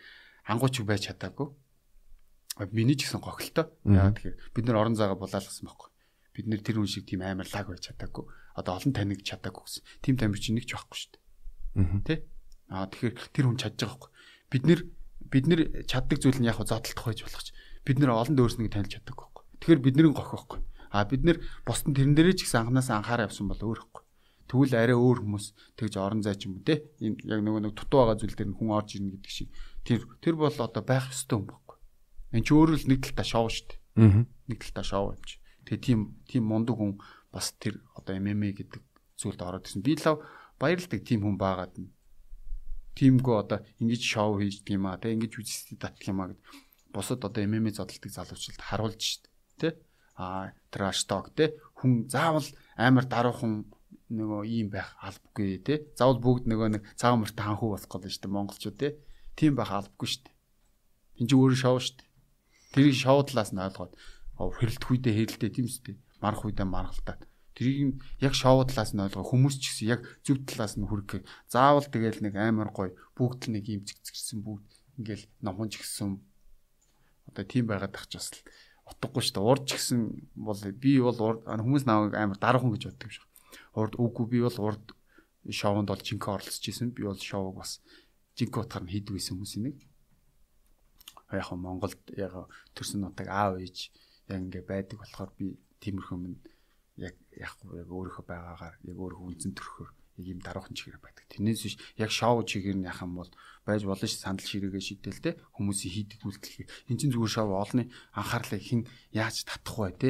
[0.54, 1.50] ангууч байж чадаагүй.
[2.70, 3.66] Миний ч гэсэн гохлтой.
[3.90, 5.92] Яг тэгэхээр бид нар орон зайгаа булаалгасан байхгүй
[6.32, 8.24] бид нэр тэр хүн шиг тийм амар лаг байж чадаагүй.
[8.56, 9.84] Одоо олон танигд чадаагүй гэсэн.
[10.00, 12.02] Тим тамирч нэг ч байхгүй шүү дээ.
[12.08, 12.16] Тэ?
[12.72, 14.12] Аа тэгэхээр тэр хүн чадж байгаа байхгүй.
[14.48, 14.80] Бид нэр
[15.32, 17.56] бид нэр чаддаг зүйл нь яг зодтолдох байж болох ч
[17.88, 19.44] бид нэр олон дөөснийг танилж чаддаг байхгүй.
[19.63, 20.60] Тэгэхээр бидний гох байхгүй.
[20.91, 24.04] А бид нэр бусдын тэрэн дээрээ ч гэсэн анханасаа анхаараа явсан бол өөр байхгүй.
[24.52, 25.46] Тэгвэл арай өөр хүмүүс
[25.80, 28.76] тэгж орон зай ч юм уу те яг нөгөө нэг дутуу байгаа зүйл дээр хүн
[28.76, 29.50] орж ирнэ гэдэг шиг
[29.88, 31.78] тэр тэр бол одоо байх ёстой юм байхгүй.
[32.36, 33.80] Энд чи өөрөө л нэг талтаа шоу шүү дээ.
[34.04, 34.28] Аа.
[34.28, 35.39] Нэг талтаа шоу юм чи.
[35.63, 37.00] Тэгээ тийм тийм мундаг хүн
[37.32, 38.84] бас тэр одоо MMA гэдэг
[39.15, 39.88] зүйлд ороод ирсэн.
[39.88, 40.20] Би лав
[40.60, 41.88] баярлдаг тийм хүн байгаад нь.
[42.98, 46.42] Тимгөө одоо ингэж шоу хийж тийм аа те ингэж үзэстэй татах юм аа гэд
[46.92, 49.04] бусад одоо MMA зодтолтыг залуучууд харуулж
[49.60, 49.72] дээ.
[49.76, 49.80] Тэ?
[50.20, 53.72] Аа trash talk те хүн заавал амар даруухан
[54.12, 55.88] нөгөө ийм байх албагүй те.
[55.96, 59.00] Заавал бүгд нөгөө нэг цагаан мөртөө ханхуу болох гэдэг дээ монголчууд те.
[59.40, 60.36] Тийм байх албагүй дээ.
[61.24, 62.12] Энд чи өөрөө шоу дээ.
[62.76, 63.94] Тэрийг шоу талаас нь ойлгоод
[64.36, 65.96] хэрэлдэх үедээ хэрэлдээ тийм үстэй.
[66.20, 67.31] Марах үедээ маргалтаад.
[67.62, 71.21] Тэрийг яг шоу талаас нь ойлгоо хүмүүс ч гэсэн яг зөв талаас нь хүргэх.
[71.45, 74.65] Заавал тэгэл нэг амар гоё бүгд л нэг юм зэгцгэрсэн бүгд
[74.97, 76.17] ингээл номхон ч гэсэн
[77.30, 78.34] одоо тийм байгаад тахч бас
[78.89, 79.45] утгагүй шүү дээ.
[79.45, 80.00] Урд ч гэсэн
[80.34, 83.30] бол би бол хүмүүс намайг амар дараахан гэж боддог юм шиг
[83.78, 84.86] урд үгүй би бол урд
[85.45, 86.97] шоунд бол жинхэнэ оролцож исэн.
[86.97, 87.78] Би бол шоуг бас
[88.41, 89.78] жинхэнэ утгаар нь хийдэг байсан хүмүүсийн нэг.
[91.30, 92.34] Яг Монголд яг
[92.74, 93.93] төрсөн нутаг аав ээж
[94.34, 96.41] яг ингээ байдаг болохоор би тиймэрхүү юм
[97.02, 99.90] яг яг өөрийнхөө байгаагаар яг өөрийнхөө үнцэн төрөхөөр
[100.22, 101.26] яг юм даруухан чигээр байдаг.
[101.34, 103.32] Тэрнээс биш яг шоу чигээр нь яхан бол
[103.66, 106.70] байж болно ш сандал ширээгээ шидэл те хүмүүсийн хийдэг үйлдэл.
[106.90, 110.10] Энд чинь зүгээр шоу олны анхаарлыг хэн яаж татах вэ те?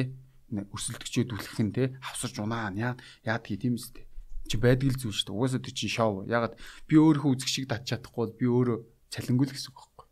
[0.52, 1.96] Өрсөлдөгчөө дүлхэх нь те?
[2.04, 2.92] Хавсарч унаа яа
[3.24, 4.04] яадгийг тийм үстэй
[4.52, 5.38] чи байдаг л зүйл шүү дээ.
[5.40, 6.28] Угаасаа тэр чинь шоу.
[6.28, 8.78] Ягаад би өөрийнхөө үзэх шиг татч чадахгүй би өөрөө
[9.08, 10.06] цалингуул гэсэн үг байхгүй.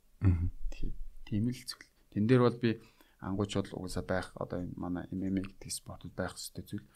[0.73, 0.91] Тийм
[1.29, 1.89] тийм л зүйл.
[2.15, 2.81] Тэн дээр бол би
[3.21, 6.87] ангууч бол угаасаа байх одоо энэ манай MMA гэдэг спортод байх хэрэгтэй зүйл.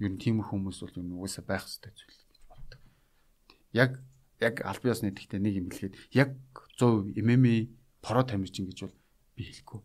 [0.00, 2.80] Ер нь тийм хүмүүс бол энэ угаасаа байх хэрэгтэй зүйл гэж боддог.
[3.72, 3.90] Яг
[4.40, 6.30] яг аль биесны гэхдээ нэг юм хэлгээд яг
[6.76, 7.56] 100% MMA
[8.04, 8.96] про тамирчин гэж бол
[9.36, 9.80] би хэлэхгүй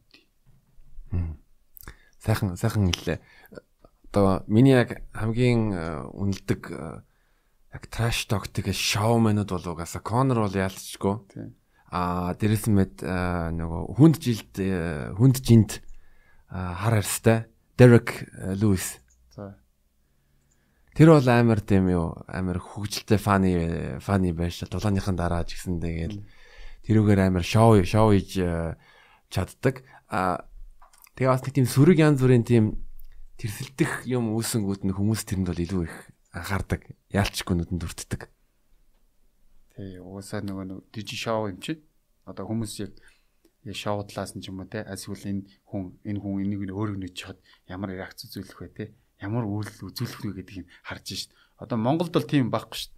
[2.20, 3.20] сайхан сайхан хэллээ.
[4.12, 5.74] Одоо миний яг хамгийн
[6.14, 6.62] үнэлдэг
[7.74, 11.16] яг trash talk тэгээ showman-ууд бол угаасаа Conor бол яалтчгүй.
[11.90, 14.54] Аа дээрэс мэд э, нөгөө хүнд жилд
[15.18, 15.82] хүнд жинд
[16.50, 19.02] хар харстай Derek Lewis.
[19.34, 19.58] За.
[20.94, 23.52] Тэр бол амар тийм юу амар хөвгөлтэй фаны
[24.02, 26.16] фаны байж дулааныхан дараа ч гэсэн тэгээд
[26.86, 28.38] тэрүүгээр амар шоу шоу хийж
[29.30, 29.82] чаддаг.
[30.10, 30.50] А
[31.20, 32.80] Тэгээ бас нэг тийм сүрэг янз бүрийн тийм
[33.44, 35.96] тэрсэлдэх юм үүсэнгүүд нь хүмүүс тэрэнд бол илүү их
[36.32, 36.96] анхаардаг.
[37.12, 38.32] Яалчгүй нүдэнд өртдөг.
[39.80, 41.80] Тий, уусаа нөгөө нэг дижи шоу юм чи.
[42.28, 43.00] Одоо хүмүүс яг
[43.72, 47.16] шоу талаас нь ч юм уу те эсвэл энэ хүн энэ хүн энийг өөрөг нөж
[47.16, 48.86] чад ямар реакц үзүүлэх вэ те
[49.24, 51.32] ямар үйлдэл үзүүлэх вэ гэдгийг харж шít.
[51.56, 52.94] Одоо Монголд бол тийм байхгүй шít.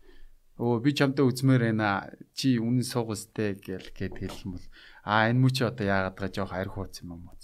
[0.58, 2.10] Өө би чамтай үзмээр байна.
[2.34, 4.65] Чи үнэн суугстэй гэл гээд хэлэх юм бол
[5.06, 7.38] а энэ мөч одоо яагаад байгаа жоох арх хууц юм уу?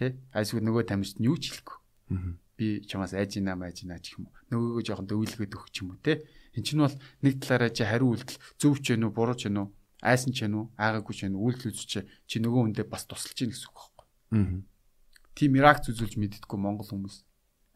[0.00, 0.16] Тэ?
[0.32, 1.76] Айсгүй нөгөө тамирчид юу ч хэлэхгүй.
[2.56, 4.36] Би чамаас айж ийна майж ийна гэх юм уу.
[4.48, 6.24] Нөгөөгөө жоохон дөвлөгөөд өгч юм уу те.
[6.56, 9.54] Эн чинь бол нэг талаараа чи хариу үйлдэл зөв ч вэ нү буруу ч вэ
[9.54, 9.70] нү
[10.02, 13.36] айсан ч вэ нү аагаагүй ч вэ нү үйлдэл үзэж чи нөгөө хүндээ бас тусалж
[13.38, 14.06] гин гэсэн үг байхгүй.
[14.34, 14.58] Аа.
[15.36, 17.22] Тим реакц үзүүлж мэддэггүй монгол хүмүүс.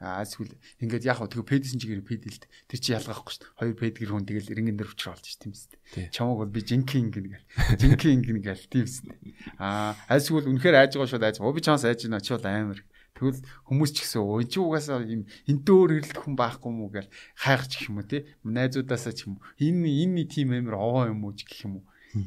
[0.02, 3.56] Аа эсвэл ингээд яг тэгээ пэдсэн чигээр пэдэлд тэр чи ялгаахгүй шүү дээ.
[3.56, 6.10] Хоёр пэдгэр хүн тэгэл рингэн дээр учраа олж тийм үстэй.
[6.10, 7.46] Чамаг бол би жинкин ингэн гэл.
[7.80, 9.16] Жинкин ингэн гэл тийм үстэй.
[9.56, 11.38] Аа эсвэл үнэхээр айж байгаа айж.
[11.40, 12.84] Оо би чамаас айж байна чи бол амар.
[13.14, 17.70] Тэгвэл хүмүүс ч гэсэн өө чи угаасаа юм энтөөр ирэлт хүн байхгүй мүү гэл хайх
[17.70, 18.26] ч гэх юм уу те.
[18.42, 19.46] Найзуудаасаа ч юм уу.
[19.62, 21.84] Энэ энэ тим амар овоо юм уу гэх юм уу.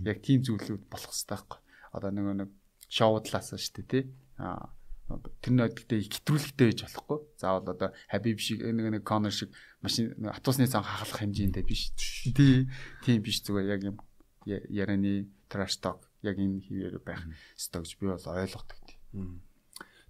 [0.07, 1.59] Яг тийм зүйлүүд болох хэрэгтэй байхгүй.
[1.91, 2.49] Одоо нөгөө нэг
[2.87, 3.99] шоу талаасаа шүү дээ те.
[4.39, 4.71] Аа
[5.07, 7.19] тэр гэхдээ хэтрүүлэгтэй байж болохгүй.
[7.39, 11.95] Заавал одоо Хабиб шиг нэг нэг Конор шиг машин атусны цан хахалах хэмжээндээ биш.
[12.35, 12.67] Тий.
[13.07, 13.97] Тийм биш зүгээр яг юм
[14.43, 17.23] ярианы trash talk яг энэ хийвэр байх
[17.55, 18.79] ёстой гэж би бол ойлгодог.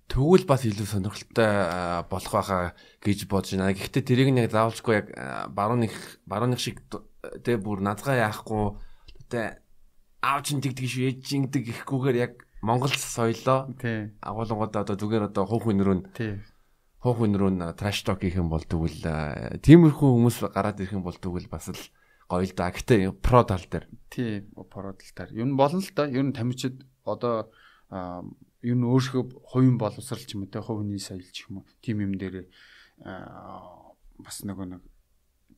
[0.07, 1.51] Тэгвэл бас илүү сонирхолтой
[2.07, 3.75] болох байхаа гэж бодож байна.
[3.75, 5.07] Гэхдээ тэрийг нэг заавалчгүй яг
[5.51, 5.93] барууных
[6.23, 6.79] барууных шиг
[7.43, 8.79] тэ бүр назгаа яахгүй
[9.27, 9.59] тэ
[10.23, 13.67] аав чин тэгдэг шүү ээж чин гэдэг ихгүйгээр яг Монгол соёлоо
[14.23, 16.07] агуулгууд одоо зүгээр одоо хуух рүү
[17.03, 21.51] хуух рүү траш ток хийх юм бол тэгвэл тиймэрхүү хүмүүс гараад ирэх юм бол тэгвэл
[21.51, 21.83] бас л
[22.27, 22.71] гоё л да.
[22.71, 23.85] Гэтэ про тал дээр.
[24.11, 25.31] Тий, про тал дээр.
[25.31, 26.03] Юу нь болно л да.
[26.07, 27.47] Юу нь тамирчид одоо
[28.65, 32.17] юу нь өөрсгөө хувийн боловсрал ч юм те хувийн соёл ч юм уу тим юм
[32.17, 32.49] дээр
[32.97, 34.81] бас нөгөө нэг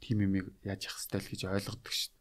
[0.04, 2.20] тим юмыг яаж явах хэвэл гэж ойлгодог шүү дээ.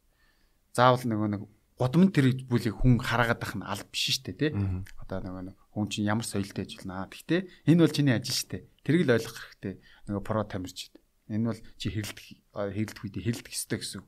[0.74, 1.42] Заавал нөгөө нэг
[1.78, 4.50] гудамд тэр бүлийг хүн хараагаад байх нь аль биш шүү дээ тий.
[4.98, 7.06] Одоо нөгөө нэг хүн чинь ямар соёлтой ажиллана.
[7.06, 8.62] Гэхдээ энэ бол чиний ажил шүү дээ.
[8.82, 9.74] Тэрийг л ойлгох хэрэгтэй.
[10.10, 10.94] Нөгөө про тамирчид.
[11.30, 14.02] Энэ бол чи хэрэлдэх хэрэлдэх үедээ хэрэлдэх ёстой гэсэн.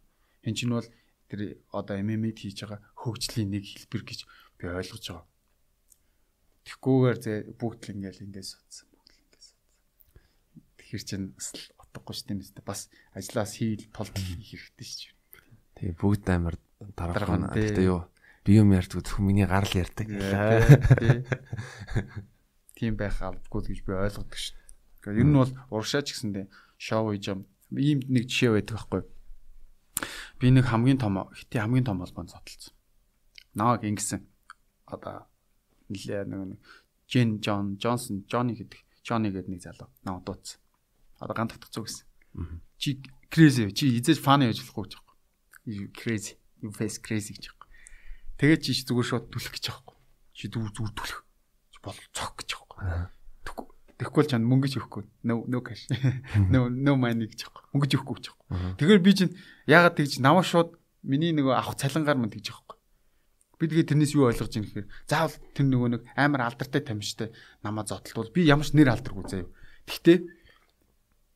[0.47, 0.89] Энэ чинь бол
[1.31, 4.21] тэр одоо MMA хийж байгаа хөгжлийн нэг хэлбэр гэж
[4.59, 5.30] би ойлгож байгаа.
[6.67, 8.87] Тэгхгүйгээр зэ бүгд л ингээл ингээд судсан.
[8.93, 9.73] Бүгд л ингээд судсан.
[10.77, 12.67] Тэгэхэр чин бас л утгагүй шүү дээ.
[12.67, 12.81] Бас
[13.17, 15.15] ажлаас хийл толд хэрэгтэй шүү.
[15.81, 16.57] Тэгээ бүгд амар
[16.97, 17.51] дараахан.
[17.51, 18.05] Гэтэ юу
[18.45, 20.09] би юм ярьдаг хүмүүний гарал ярьдаг.
[22.77, 24.57] Тийм байх албагүй гэж би ойлгодог шүү.
[25.05, 26.49] Гэхдээ ер нь бол урагшаач гэсэндээ
[26.81, 27.45] шоу хийж юм.
[27.77, 29.05] Ийм нэг жишээ байдаг байхгүй.
[30.41, 32.73] Би нэг хамгийн том хити хамгийн том холбоонд зодтолсон.
[33.53, 34.25] Нааг ингэсэн.
[34.89, 35.29] Одоо
[35.91, 36.63] нэлээ нэг
[37.11, 40.63] Жин Джон Джонсон Джонни гэдэг Джонни гэдэг нэг залуу наа дууц.
[41.19, 42.07] Одоо гантагдах зүг гэсэн.
[42.79, 45.91] Чи crazy чи эзэж фаны байж болохгүй гэж байна.
[45.91, 46.39] Crazy.
[46.63, 47.67] You face crazy гэж байна.
[48.39, 49.99] Тэгээд чи зүгээр шууд түлэх гэж юм.
[50.31, 51.21] Чи зүгээр зүгээр түлэх.
[51.83, 53.11] Бол цог гэж юм.
[54.01, 55.05] Тэгэхгүй л чанд мөнгө ч өгөхгүй.
[55.29, 55.85] No no cash.
[56.49, 57.69] No no money гэж байгаа.
[57.75, 58.79] Мөнгө ч өгөхгүй гэж байгаа.
[58.81, 59.35] Тэгэхээр би чинь
[59.69, 62.70] ягаад тэгж намаа шууд миний нөгөө авах цалингаар мань тэгж байгаа
[63.61, 63.63] юм.
[63.63, 67.29] Би тэгээ тэрнээс юу ойлгож байна гэхээр заавал тэр нөгөө нэг амар алдартай тамирчтай
[67.61, 69.53] намаа зодтолтвол би ямар ч нэр алдаргүй заяа.
[69.85, 70.19] Гэхдээ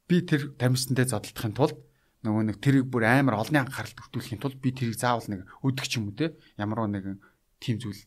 [0.09, 1.77] би тэр тамирчтай зодтолтохын тулд
[2.25, 6.01] нөгөө нэг тэрийг бүр амар олонний анхааралд төвтүүлэхийн тулд би тэрийг заавал нэг өдөг ч
[6.01, 7.21] юм уу те ямар нэгэн
[7.61, 8.01] тим зүйл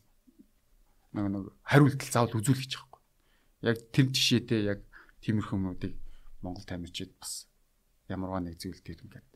[1.14, 2.90] нөгөө нэг хариултал заавал үзүүлэх гэж юм.
[3.62, 4.82] Яг тэр жишээтэй яг
[5.22, 5.94] тиймэрхүү юмнуудыг
[6.42, 7.46] Монгол тамирчид бас
[8.06, 9.28] ямарваа нэг зүйл дээр ингээд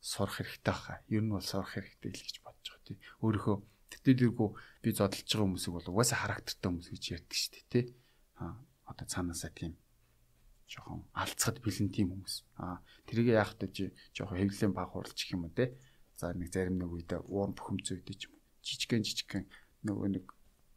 [0.00, 0.98] сурах хэрэгтэй хаа.
[1.08, 2.98] Ер нь бол сурах хэрэгтэй л гэж бодож байгаа тий.
[3.20, 3.56] Өөрийнхөө
[4.04, 4.48] тэтгэлгүй
[4.82, 7.84] би зодолж байгаа хүмүүсийг бол угаасаа характертай хүмүүс гэж ярьдаг шүү дээ тий.
[8.40, 8.56] Аа
[8.88, 9.72] одоо цаанаасаа тийм
[10.70, 12.34] жоохон алцахад бэлэн тийм хүмүүс.
[12.62, 15.74] Аа тэрийг яах вэ жоохон хэвлэлийн баг хурлчих юм уу те.
[16.16, 18.42] За нэг зарим нэг үедээ уурн бухимц үедээ ч юм уу.
[18.62, 19.44] Жижигэн жижигэн
[19.84, 20.26] нөгөө нэг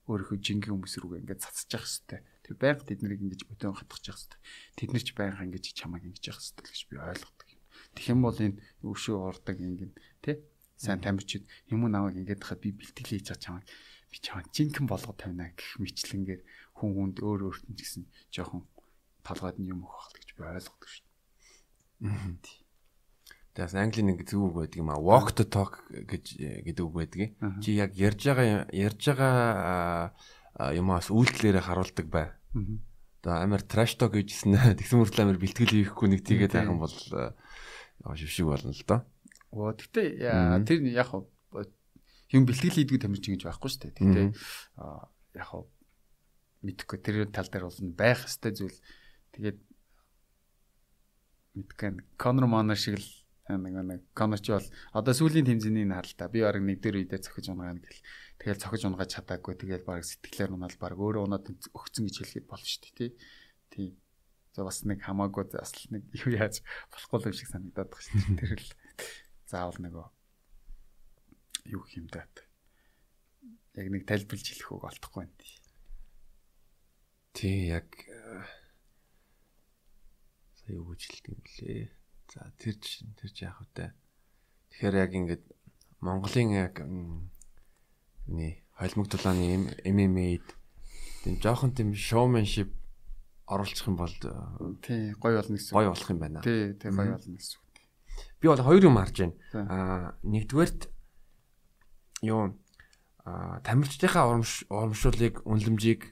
[0.07, 2.23] өөрийнхөө жингийн хүмүүс рүүгээ ингээд цацж явах хэвээр.
[2.43, 4.39] Тэр байнга тэднийг ингэж бөтөн хатгах хэвээр.
[4.75, 7.61] Тэд нар ч байнга ингэж чамайг ингэж явах хэвээр гэж би ойлгодог юм.
[7.95, 10.43] Тэгэх юм бол энэ өвшөө ордог ингэн те
[10.83, 13.63] сайн тамирчид юм намайг ингэж хахад би бэлтгэл хийж чамайг
[14.11, 16.41] би чамайг жинхэнэ болгоод тавина гэх мэтлэнгээр
[16.77, 18.03] хүн хүнд өөр өөрт нь гэсэн
[18.35, 18.67] жоохон
[19.23, 22.63] толгойд нь юм өгөх гэж би ойлгодог шүү дээ.
[23.53, 27.37] Тэгээс англи нэг зөв үг байдаг юм а walk the talk гэж гэдэг үг байдаг.
[27.61, 30.11] Чи яг ярьж байгаа ярьж байгаа
[30.73, 32.33] юмас үйлдэлээрээ харуулдаг бай.
[33.21, 36.97] Одоо амар trash talk гэжсэн тэгсэн мөртлөө амар бэлтгэл хийхгүй нэг тийгээд байх юм бол
[36.97, 39.05] яа шившиг болно л доо.
[39.53, 40.17] Оо тэгтээ
[40.65, 41.13] тэр яг
[42.33, 43.97] юм бэлтгэл хийдгүү тамирчин гэж байхгүй шүү дээ.
[44.01, 44.27] Тэгтээ
[45.37, 45.49] яг
[46.65, 48.77] мэдхгүй тэр тал дээр бол байх хэвээр зүйл
[49.33, 49.59] Тэгээд
[51.57, 53.09] мэдгэн Конор Манер шиг л
[53.49, 57.49] нэг нэг Конор ч бол одоо сүүлийн тэмцээний харалтаа би баг нэг дээр үедээ цохиж
[57.49, 58.05] унагаана гэл.
[58.37, 62.69] Тэгэл цохиж унагаад чадаагүй тэгэл баг сэтгэлээр унаад баг өөрөө унаад өгцөн гэж хэлэхэд болно
[62.69, 63.11] шүү дээ
[63.73, 63.89] тий.
[64.53, 66.61] За бас нэг хамаагүй бас нэг юу яаж
[66.93, 68.37] болохгүй юм шиг санагдаад байна шүү дээ.
[68.37, 68.69] Тэр л
[69.53, 70.07] заавал нөгөө
[71.69, 72.25] юу юм даа.
[73.77, 75.37] Яг нэг тайлбарлаж хэлэх үг олдохгүй байна
[77.33, 77.69] тий.
[77.69, 77.87] Яг
[80.57, 81.93] сая юу гэж хэлдэг юм блэ.
[82.33, 83.93] За тэр чинь тэр ч яах вэ?
[84.73, 85.43] Тэгэхээр яг ингээд
[86.01, 90.47] Монголын яг нэг холимог дулааны MMA-д
[91.23, 92.71] тийм жоохон тийм showmanship
[93.45, 94.13] оруулах юм бол
[94.81, 95.73] тий гоё болно гэсэн.
[95.77, 96.41] Гоё болох юм байна.
[96.41, 97.62] Тий, тий гоё болно гэсэн.
[98.41, 99.35] Би бол хоёр юм харж байна.
[99.55, 100.91] Аа нэгдүгээрт
[102.27, 102.59] юу
[103.23, 104.27] аа тамирчдынхаа
[104.67, 106.11] урамшуулыг үнэлэмжийг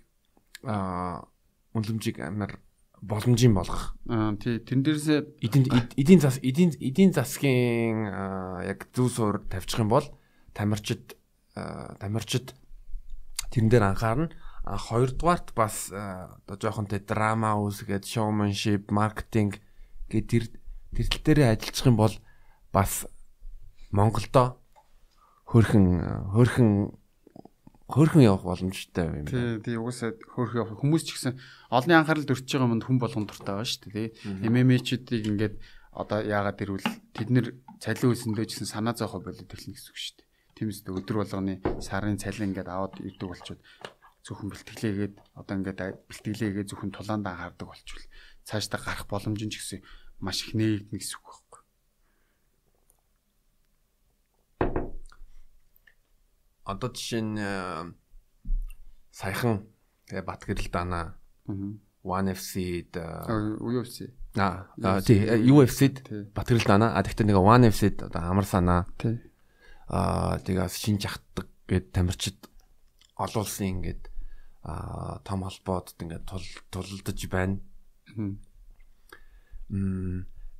[0.63, 1.27] аа
[1.75, 2.59] үнэлэмжийг амар
[3.01, 3.97] боломжийн болгох.
[4.07, 5.65] Аа тий тэн дээрсээ эдийн
[5.97, 8.07] эдийн зас эдийн эдийн засгийн
[8.63, 10.07] яг зөв суур тавьчих юм бол
[10.53, 11.17] тамирчид
[11.99, 12.55] тамирчид
[13.51, 14.31] тэрэн дээр анхаарна.
[14.63, 19.57] А хоёрдугаарт бас одоо жоохон тэ драма үүсгээд showmanship, marketing
[20.07, 20.60] гэдэг
[20.95, 22.15] тэр тэр тал дээр ажиллах юм бол
[22.71, 23.07] бас
[23.91, 24.61] Монголдо
[25.51, 26.69] хөрхөн хөрхөн
[27.91, 29.27] хөөрхөн явах боломжтой юм байна.
[29.27, 31.35] Тий, тий угсаа хөөрхөн явах хүмүүс ч гэсэн
[31.67, 34.15] олонний анхаарал өртөж байгаа юмд хүн болгон дуртай байгаа шүү дээ.
[34.15, 34.47] Тий.
[34.47, 35.55] ММА-чүүдийг ингээд
[35.91, 37.47] одоо яагаад ирвэл тэд нэр
[37.83, 40.27] цалин үлсэндөө гэсэн санаа зовхо болоод эхэлнэ гэсэн үг шүү дээ.
[40.55, 43.59] Тиймээс өдөр болгоны сарын цалин ингээд аваад ирдэг болчоод
[44.23, 48.05] зөвхөн бэлтгэлээгээд одоо ингээд бэлтгэлээгээ зөвхөн тулаанд анхаардаг болчвол
[48.47, 49.79] цаашдаа гарах боломж нь ч гэсэн
[50.21, 51.41] маш их нээгдэнэ гэсэн үг
[56.71, 57.91] одоо жишээ нь э,
[59.11, 59.67] саяхан
[60.07, 61.17] тэгээ Батгэрэл дана.
[62.01, 62.97] One FC-д
[63.61, 64.09] UFC.
[64.37, 66.95] Аа тий UFC-д Батгэрэл дана.
[66.95, 68.87] А тэгтээ нэг One FC-д одоо амар санаа.
[68.97, 69.19] Тий.
[69.91, 72.39] Аа тэгээс шинж ахдаг гэд тамирчид
[73.19, 74.09] олон улсын ингээд
[74.63, 77.59] аа том холбоод ингээд тул тулдаж байна.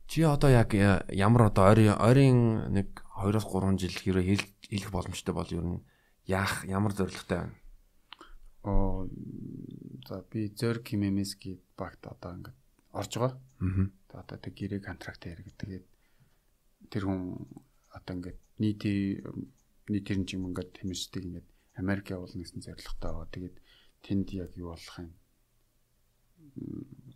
[0.07, 2.39] Чи одоо яг э, ямар одоо ойрын ойрын
[2.72, 5.84] нэг 2-3 жил хэрэг хэлэх боломжтой бол ер нь
[6.28, 7.55] яах ямар зорилготой байна?
[8.64, 9.07] оо
[10.07, 12.57] за би Зерк Химемески багт одоо ингээд
[12.93, 13.39] орж байгаа.
[13.59, 13.89] Аа.
[14.22, 15.86] Одоо тэг гэрээ контракт хэрэг тэгээд
[16.91, 17.22] тэр хүн
[17.89, 19.26] одоо ингээд нийтийн
[19.89, 21.47] нийтийн юм ингээд тэмэрчдэг ингээд
[21.82, 23.34] Америк явуулна гэсэн зорилготой байгаа.
[23.34, 23.57] Тэгээд
[24.05, 25.09] тэнд яг юу болох юм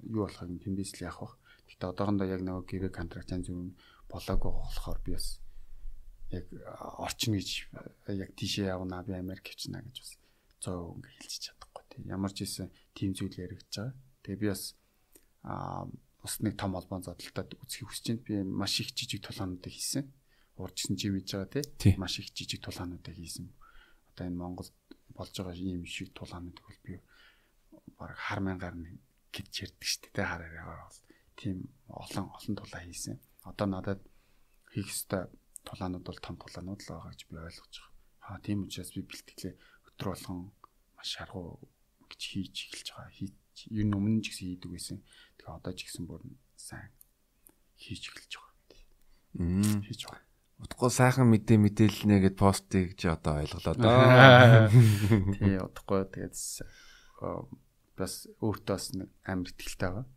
[0.10, 1.30] юу болохыг тэндээс л яах вэ?
[1.68, 3.74] Гэхдээ одоохондоо яг нөгөө гэрээ контракт янз бүр
[4.10, 5.42] болоогүй болохоор би бас
[6.32, 6.46] яг
[7.02, 7.50] орчин гэж
[8.10, 10.12] яг тийшээ явна би Америк явчихна гэж бас
[10.62, 13.94] зөө ингээ хэлчих чадахгүй тийм ямар ч ийсэн тийм зүйл яригдж байгаа.
[14.24, 14.64] Тэгээ би бас
[15.46, 15.86] аа
[16.22, 18.26] бас нэг том холбоон зодтолтод үзхийг хүсэж байна.
[18.26, 20.10] Би маш их жижиг тулаануудыг хийсэн.
[20.58, 23.46] Урдчсан жим хийж байгаа тийм маш их жижиг тулаануудыг хийсэн.
[24.10, 24.74] Одоо энэ Монголд
[25.14, 26.98] болж байгаа ийм шиг тулаанууд бол би
[27.98, 28.76] баг хар мянгаар
[29.30, 31.00] гэж ярьдаг шүү дээ хараараа бол
[31.36, 31.58] тийм
[31.88, 33.20] олон олон тулаа хийсэн.
[33.44, 34.02] Одоо надад
[34.72, 35.28] хийх ёстой
[35.68, 37.94] тулаанууд бол том тулаанууд л байгаа гэж би ойлгож байгаа.
[38.26, 39.54] Аа тийм учраас би бэлтгэлээ
[39.88, 40.40] өтөр болгон
[40.96, 41.60] маш шаргуу
[42.10, 43.14] гэж хийж эхэлж байгаа.
[43.18, 43.36] Хийж
[43.72, 44.98] юу өмнө ч гэсэн хийдэг байсан.
[45.38, 46.22] Тэгээ одоо ч гэсэн бүр
[46.56, 46.92] сайн
[47.80, 48.54] хийж эхэлж байгаа.
[49.36, 49.84] Мм.
[49.84, 50.24] Хийж байгаа.
[50.56, 54.72] Утгагүй сайхан мэдээ мэдээлнэ гэд постыг чи одоо ойлголоо доо.
[55.36, 56.36] Тий, утгагүй тэгээд
[58.00, 60.08] бас өөртөө бас нэг амар ихтэй байгаа.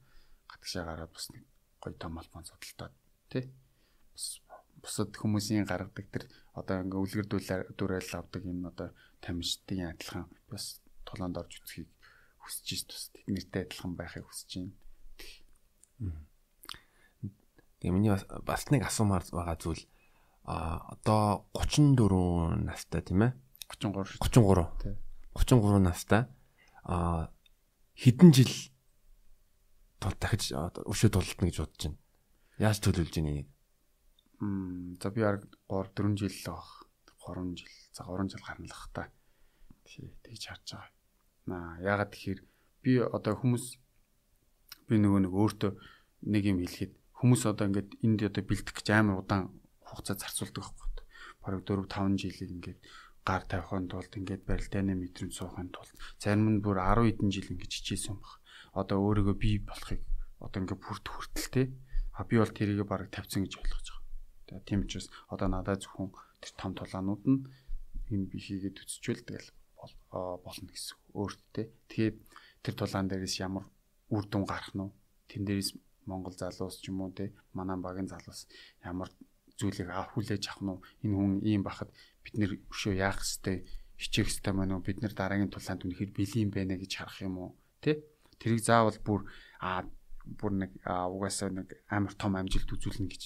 [0.69, 1.45] Гадагшаа гараад бас нэг
[1.81, 2.93] гоё том албан судалтаад
[3.33, 3.49] тий.
[4.13, 4.41] Бас
[4.83, 7.27] бусад хүмүүсийн гаргадаг тэр одоо ингээ үлгэр
[7.73, 8.89] дүүрэл авдаг энэ одоо
[9.25, 11.89] тамирчдын адилхан бас тулаанд орж үзхийг
[12.45, 14.77] хүсэж шít бас тэднэртэй адилхан байхыг хүсэж байна.
[17.81, 18.13] Тэгээ миний
[18.45, 19.89] бас нэг асуумаар байгаа зүйл
[20.45, 23.33] а одоо 34 настай тийм ээ
[23.73, 24.95] 33 33 тий.
[25.33, 26.29] 33 настай
[26.85, 27.33] а
[27.97, 28.53] хэдэн жил
[30.01, 31.99] дахиж өшөө тултна гэж бодож байна.
[32.59, 33.49] Яаж төлөвлөж байна энийг?
[34.41, 36.67] Мм за би яг 3 4 жил л баг.
[37.27, 37.75] 3 жил.
[37.93, 39.03] За 3 жил гарна л бах та.
[39.87, 40.91] Тэгж харж байгаа.
[41.47, 42.41] Наа ягаад тэгэхээр
[42.83, 43.65] би одоо хүмүүс
[44.89, 45.73] би нөгөө нэг өөртөө
[46.33, 49.51] нэг юм хэлэхэд хүмүүс одоо ингээд энд одоо бэлдэх гэж амар удаан
[49.83, 51.05] хугацаа зарцуулдаг байхгүй.
[51.43, 52.81] Бараг 4 5 жилийг ингээд
[53.27, 55.93] гар тавихын тулд ингээд барилдааны мэдрэмж суухын тулд
[56.23, 58.38] зарим нь бүр 10 хэдэн жил ингэж хичээсэн баг.
[58.73, 60.01] Одоо өөрийгөө бий болохыг
[60.41, 61.63] одоо ингээд бүрт хүртэл те.
[62.19, 63.87] А би бол тэрийг бараг тавьсан гэж ойлгож
[64.49, 64.67] байгаа.
[64.67, 66.11] Тийм учраас одоо надад зөвхөн
[66.43, 67.41] тэр том тулаанууд нь
[68.11, 69.51] энэ би хийгээд үсчвэл тэгэл
[70.17, 71.67] болно гэсэн өөртөө.
[71.91, 72.17] Тэгээд
[72.63, 73.65] тэр тулаан дээрээс ямар
[74.11, 74.91] үр дүн гарах нь
[75.31, 75.77] тэн дээрээс
[76.09, 78.49] Монгол залуус ч юм уу те манай багийн залуус
[78.83, 79.13] ямар
[79.61, 80.73] зүйлийг авах хүлээж авах нь
[81.05, 81.93] энэ хүн ийм бахад
[82.25, 83.69] бид нэр өшөө яах хэвтэй
[84.01, 87.51] хичээх хэвтэй мань уу бид нар дараагийн тулаанд үнэхээр бэлэн байна гэж харах юм уу
[87.85, 88.01] те
[88.41, 89.21] тэрийг заавал бүр
[89.61, 89.85] а
[90.25, 93.23] бүр нэг угаасаа нэг амар том амжилт үзүүлнэ гэж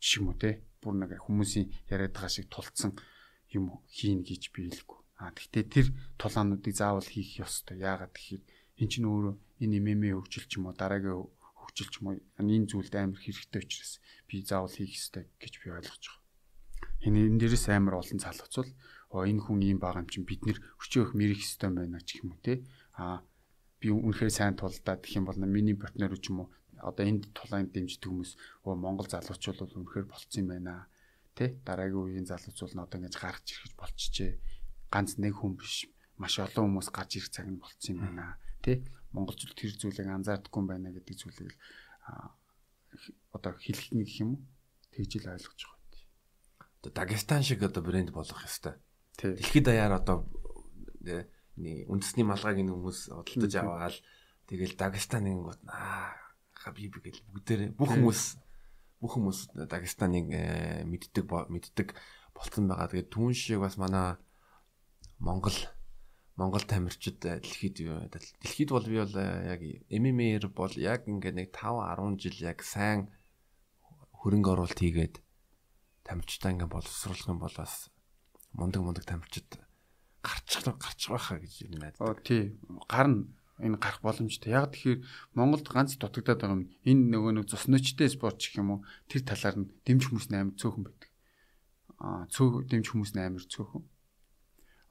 [0.00, 0.64] жишээ юм уу те.
[0.82, 2.94] Бүр нэг хүмүүсийн яриад байгаа шиг тулцсан
[3.52, 5.00] юм хийн гэж би хэлэхгүй.
[5.18, 5.86] А гэхдээ тэр
[6.16, 7.82] тулаануудыг заавал хийх ёстой.
[7.82, 8.42] Яагаад гэхээр
[8.78, 9.34] эн чинь өөрөө
[9.66, 13.60] энэ мэмэ хөгжил ч юм уу дараагийн хөгжил ч юм уу энэ зүйлд амар хэрэгтэй
[13.66, 13.98] учраас
[14.30, 16.22] би заавал хийх ёстой гэж би ойлгож байгаа.
[17.02, 18.70] Энэ энэ дээрээс амар олон залхуцвал
[19.10, 22.38] оо энэ хүн ийм байгаа юм чинь бид нэр өчөөх мэрэх ёстой байна ч юм
[22.38, 22.62] уу те.
[22.94, 23.26] А
[23.80, 26.48] би үнэхээр сайн тулдаад гэх юм бол миний партнер ч юм уу
[26.82, 28.32] одоо энд тулаанд дэмждэг хүмүүс
[28.66, 30.86] оо Монгол залуучууд бол үнэхээр болцсон юм байна.
[31.34, 34.32] Тэ дараагийн үеийн залуучууд нь одоо ингэж гарч ирэх болчихжээ.
[34.90, 38.38] Ганц нэг хүн биш маш олон хүмүүс гарч ирэх цаг нь болцсон юм байна.
[38.62, 41.54] Тэ монголчууд тэр зүйлийг анзаардаггүй юм байна гэдэг зүйлийг
[43.34, 44.42] одоо хэлэх нэг юм уу?
[44.94, 45.78] Тэгж л ойлгож байгаа.
[46.78, 48.78] Одоо Дагестан шиг одоо брэнд болох ёстой.
[49.18, 50.26] Дэлхийд даяар одоо
[51.90, 53.96] үндэсний малгайг энэ хүмүүс худалдаж аваад
[54.46, 56.14] тэгэл Дагестанын гот аа
[56.54, 58.22] хабиб гэл бүгдээр бүх хүмүүс
[59.02, 60.26] бүх хүмүүс Дагестаныг
[60.86, 61.88] мэддэг мэддэг
[62.34, 62.90] болцсон байгаа.
[62.90, 64.18] Тэгээд түүн шиг бас манай
[65.18, 65.58] Монгол
[66.38, 67.82] Монгол тамирчид дэлхийд
[68.14, 73.10] дэлхийд бол би бол яг MMA-ээр бол яг ингээд нэг 5 10 жил яг сайн
[74.22, 75.18] хөрөнгө оруулалт хийгээд
[76.06, 77.90] тамирчдаа ингээд боловсруулах юм бол бас
[78.54, 79.58] мундаг мундаг тамирчид
[80.22, 82.12] гарч гарч байхаа гэж юм найдаа.
[82.12, 82.58] Оо тий.
[82.88, 83.26] Гарна
[83.58, 84.54] энэ гарах боломжтой.
[84.54, 85.02] Яг тэгэхээр
[85.34, 86.70] Монголд ганц дутагдаад байгаа юм.
[86.86, 88.80] Энэ нөгөө нэг цосночтой спорт гэх юм уу?
[89.10, 91.10] Тэр талаар нь дэмж хүмүүс амар цөөхөн байдаг.
[91.98, 93.84] Аа цөөх дэмж хүмүүс амар цөөхөн.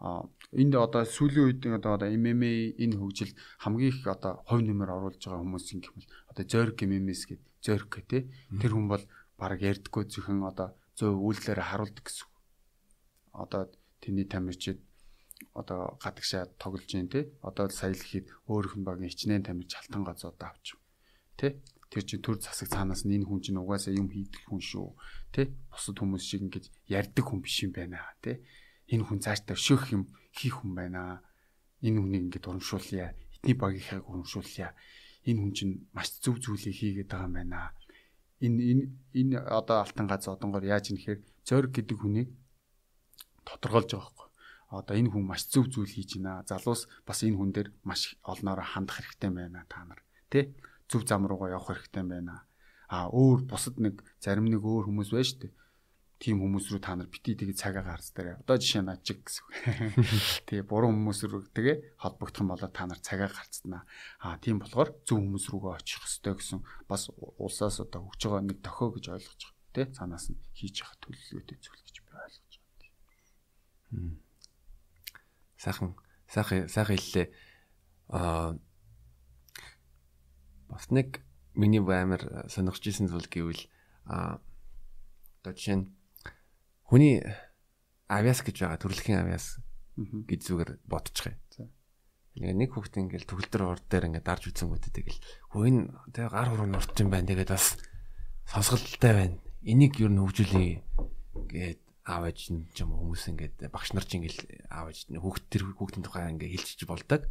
[0.04, 4.94] Аа энд одоо сүүлийн үед одоо одоо MMA энэ хөгжил хамгийн их одоо хувь нэмэр
[4.94, 8.30] оруулж байгаа хүмүүс юм гэвэл одоо Зорг MMA-с гээд Зорг тий.
[8.62, 9.04] Тэр хүн бол
[9.40, 12.30] баг ярдггүй зөвхөн одоо зөв үйлдэлээр харуулдаг гэсэн.
[13.34, 13.62] Одоо
[14.04, 14.84] тэний тамирчид
[15.60, 20.04] одоо гадагшаа тоглож जैन те одоо сая л ихэд өөрөх нь багийн хичнээн тамирч халтан
[20.06, 20.78] газууд авч
[21.40, 21.48] те
[21.92, 24.88] тэр чин төр засаг цаанаас нь энэ хүн чинь угаасаа юм хийдэг хүн шүү
[25.34, 25.42] те
[25.72, 26.66] бусад хүмүүс шиг ингэж
[27.00, 28.32] ярьдаг хүн биш юм байна те
[28.94, 30.04] энэ хүн цаашдаа өшөөх юм
[30.38, 31.02] хийх хүн байна
[31.82, 33.14] энэ хүнийг ингээд урамшуулъя.
[33.38, 34.74] Эдний багийнхаа урамшуулъя.
[35.30, 37.60] Энэ хүн чинь маш зөв зүйлийг хийгээд байгаа юм байна.
[38.42, 38.84] Энэ энэ
[39.14, 42.30] энэ одоо алтан газ одонгоор яаж юм нэхэр зориг гэдэг хүнийг
[43.46, 44.27] тодорхойлж байгаа.
[44.72, 46.44] Одоо энэ хүн маш зөв зүйл хийж байна.
[46.44, 50.02] Залуус бас энэ хүн дээр маш олноороо хандах хэрэгтэй байна та нар.
[50.28, 50.56] Тэ?
[50.92, 52.44] Зөв зам руугаа явах хэрэгтэй байна.
[52.88, 55.54] А өөр бусад нэг зарим нэг өөр хүмүүс байна шүү дээ
[56.18, 58.42] тийм хүмүүс рүү та нар бити тэгээ цагаа гарцдаарай.
[58.42, 59.46] Одоо жишээ нь ачиг гэсэн.
[60.50, 63.86] Тэгээ буруу хүмүүс рүү тэгээ холбогдох юм болоо та нар цагаа гарцдана.
[64.26, 66.60] Аа тийм болохоор зөв хүмүүс рүүгээ очих хэрэгтэй гэсэн
[66.90, 69.74] бас улсаас одоо хөгж байгаа нэг тохио гэж ойлгож байгаа.
[69.78, 74.27] Тэ цаанаас нь хийж явах төлөвлөгөөтэй зүйл гэж би ойлгож байгаа.
[75.58, 75.98] Сайхан
[76.30, 77.28] сайхан сайхан хэллээ.
[78.14, 78.56] Аа
[80.70, 81.22] бас нэг
[81.58, 83.64] миний баймар сонирхож исэн зүйл гэвэл
[84.06, 84.40] аа
[85.42, 85.86] одоо жишээ нь
[86.86, 87.24] хүний
[88.08, 89.60] авиас гэж байгаа төрөлхийн авиас
[89.98, 91.36] гэж зүгээр бодчихъя.
[92.38, 95.20] Тэгээ нэг хүүхд ингээл төгөлдөр ор дээр ингээд дарж үзэнгүүтээ тэгэл
[95.58, 95.82] хөө энэ
[96.14, 97.26] тэгээ гар хуруу нурч юм байна.
[97.34, 97.82] Тэгээд бас
[98.46, 99.36] сонсголттой байна.
[99.66, 100.70] Энийг юу н хөгжүүлээ
[101.50, 104.40] гээд аав ээж нь ч юм хүмүүс ингээд багш нар ч ингээл
[104.72, 107.28] аав ээж нь хүүхд тэр хүүхдийн тухай ингээд хэлчихэж болдог.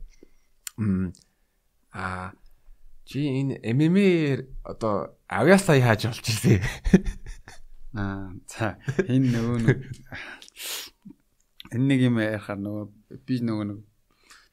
[1.97, 2.37] Аа
[3.09, 4.09] чи энэ MMA
[4.68, 6.61] одоо авиасаа яаж олж ирсэн?
[7.97, 8.77] Аа за
[9.09, 9.79] энэ нөгөө нэг
[11.72, 12.85] энэ нэг юм яхаар нөгөө
[13.24, 13.81] би нөгөө нэг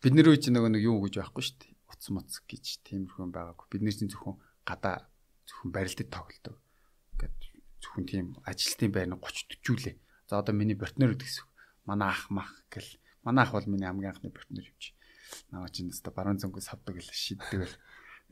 [0.07, 1.75] бид нэр үуч нөгөө нэг юу гэж байхгүй шүү дээ.
[1.91, 3.67] Утас моц гэж тиймэрхүү байгаагүй.
[3.67, 5.03] Бид нэр чинь зөвхөн гадаа
[5.51, 6.55] зөвхөн барилдад тоглодог.
[7.11, 7.35] Ингээд
[7.83, 11.45] зөвхөн тийм ажилтны байрны 30 40 За одоо миний партнер гэсэн.
[11.85, 12.87] Манай ах мах гэл.
[13.23, 14.93] Манай ах бол миний хамгийн анхны партнер юм чи.
[15.51, 17.77] Наваа чинь өстө баруун зөнгөө савдаг гэл шийддэг гэл.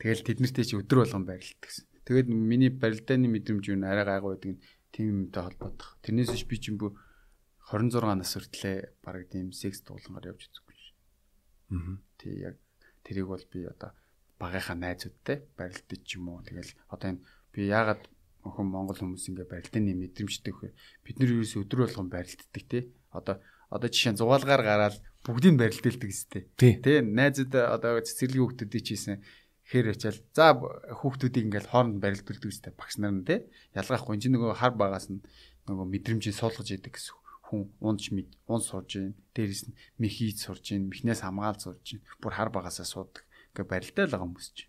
[0.00, 1.86] Тэгэл тэднэртэй чи өдөр болгон барилддаг гэсэн.
[2.08, 6.00] Тэгээд миний барилдааны мэдрэмж юу арай гайгүй байдаг нь тийм юмтай холбоотох.
[6.02, 6.98] Тэрнээс биш би чинь бүр
[7.70, 10.96] 26 нас хүртлээр баг тийм секс дуулангаар явж үзэхгүй шээ.
[11.76, 11.96] Аа.
[12.18, 12.56] Тий яг
[13.06, 13.94] тэрийг бол би одоо
[14.42, 16.42] багийнхаа найзуудтай барилдаж ч юм уу.
[16.42, 17.24] Тэгэл одоо энэ
[17.54, 18.02] би яагаад
[18.42, 20.74] охин монгол хүмүүс ингээ барилдааны мэдрэмжтэй вэхээр
[21.06, 22.82] бид нар ерөөс өдөр болгон барилддаг тий.
[23.14, 23.38] Одоо
[23.70, 26.42] одоо жишээ нь зугаалгаар гараад бүгдийг барилдэлдэг өстэй.
[26.58, 27.00] Тий.
[27.00, 29.22] Найзууд одоо цэцэрлэгийн хүүхдүүдийг чийсэн
[29.72, 34.58] хэр ячаал за хүүхдүүдийг ингээл хооронд барилдуулдаг үстэй багш нар нь те ялгаахгүй энэ нөгөө
[34.58, 35.22] хар багаас нь
[35.70, 37.16] нөгөө мэдрэмжийг суулгаж идэг гэсэн
[37.46, 38.10] хүн унж
[38.50, 42.50] унж сурж гин дээрэс нь мэх хийж сурж гин мехнээс хамгаалж сурж гин бүр хар
[42.50, 43.24] багаасаа суудаг
[43.54, 44.64] ингээ барилдаа л байгаа хүмүүс чи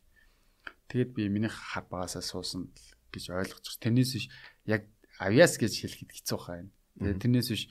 [0.87, 2.69] тэгэд би миний хар багаасаа суусан
[3.13, 4.25] гэж ойлгож байна тэрнээс биш
[4.65, 4.81] яг
[5.21, 7.63] авиас гэж хэлэхэд хэцүү хаа юм тэгээ тэрнээс биш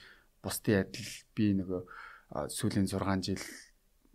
[0.42, 1.80] бусдын адил би нөгөө
[2.48, 3.44] сүүлийн 6 жил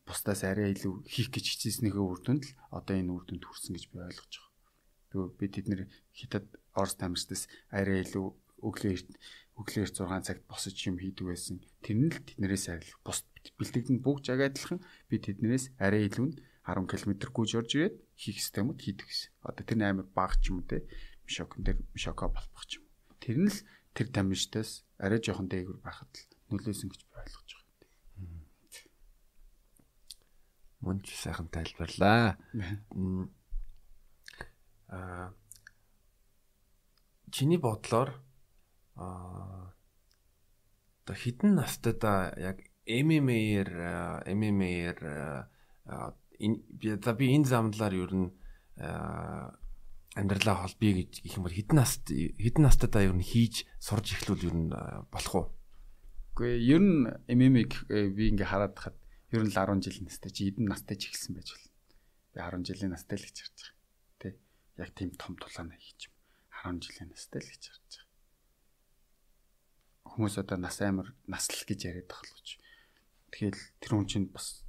[0.07, 3.85] бусдаас арай илүү хийх гэж хичээснийхээ үр дүнд л одоо энэ үр дүнд хүрсэн гэж
[3.91, 4.55] би ойлгож байгаа.
[5.11, 5.81] Тэгвэл би тэднэр
[6.15, 7.43] хятад Орос тамирчдаас
[7.75, 8.25] арай илүү
[8.63, 8.95] өглөө
[9.59, 11.59] өглөөр 6 цагт босож юм хийдэг байсан.
[11.83, 13.19] Тэр нь л тэднэрээс арай бус
[13.59, 14.79] бэлтгэн бүгд яг адилхан
[15.11, 16.35] би тэднэрээс арай илүү нь
[16.67, 19.29] 10 км гүйж орж ирээд хийх системүүд хийдэг гэсэн.
[19.43, 20.87] Одоо тэр амар баг ч юм уу те
[21.27, 22.85] мишокон дээр мишоко болбох ч юм.
[23.19, 23.59] Тэр нь л
[23.91, 26.23] тэр тамирчдаас арай жоохон дээгүр байхад л
[26.55, 27.67] нөлөөсөн гэж би ойлгож байгаа.
[30.81, 32.39] Мөн ч сайхан тайлбарлаа.
[34.87, 35.35] Аа
[37.31, 38.15] чиний бодлоор
[38.95, 39.75] аа
[41.03, 43.69] одоо хідэн настайда яг MMA-ээр
[44.31, 44.99] MMA-ээр
[46.39, 46.57] энэ
[47.19, 48.27] би энэ замдлаар ер нь
[50.17, 54.49] амьдралаа холбъё гэж гэх юм бол хідэн наст хідэн настайда ер нь хийж сурж эхлүүл
[54.49, 54.69] ер нь
[55.13, 55.47] болох уу?
[56.33, 58.97] Үгүй ер нь MMA-г э, би ингээ хараад хахад
[59.29, 61.73] ер нь л 10 жилийн настай чи эдэн настай ч ихсэн байж болно.
[62.33, 63.73] Би 10 жилийн настай л гэж харж байгаа.
[64.21, 64.29] Тэ.
[64.81, 66.13] Яг тийм том тулаана хийж юм.
[66.65, 68.05] 10 жилийн настай л гэж харж байгаа.
[70.17, 72.49] Хүмүүс одоо нас амар наслал гэж яриад байгаа л гэж.
[73.33, 74.63] Тэгэхээр тэр хүн чинь бас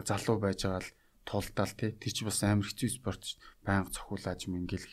[0.00, 0.92] залуу байж байгаа л
[1.28, 1.92] тулдаал тий.
[1.92, 4.88] Тэр чи бас амар хэцүү спорт байнга цохиулааж юм ингээл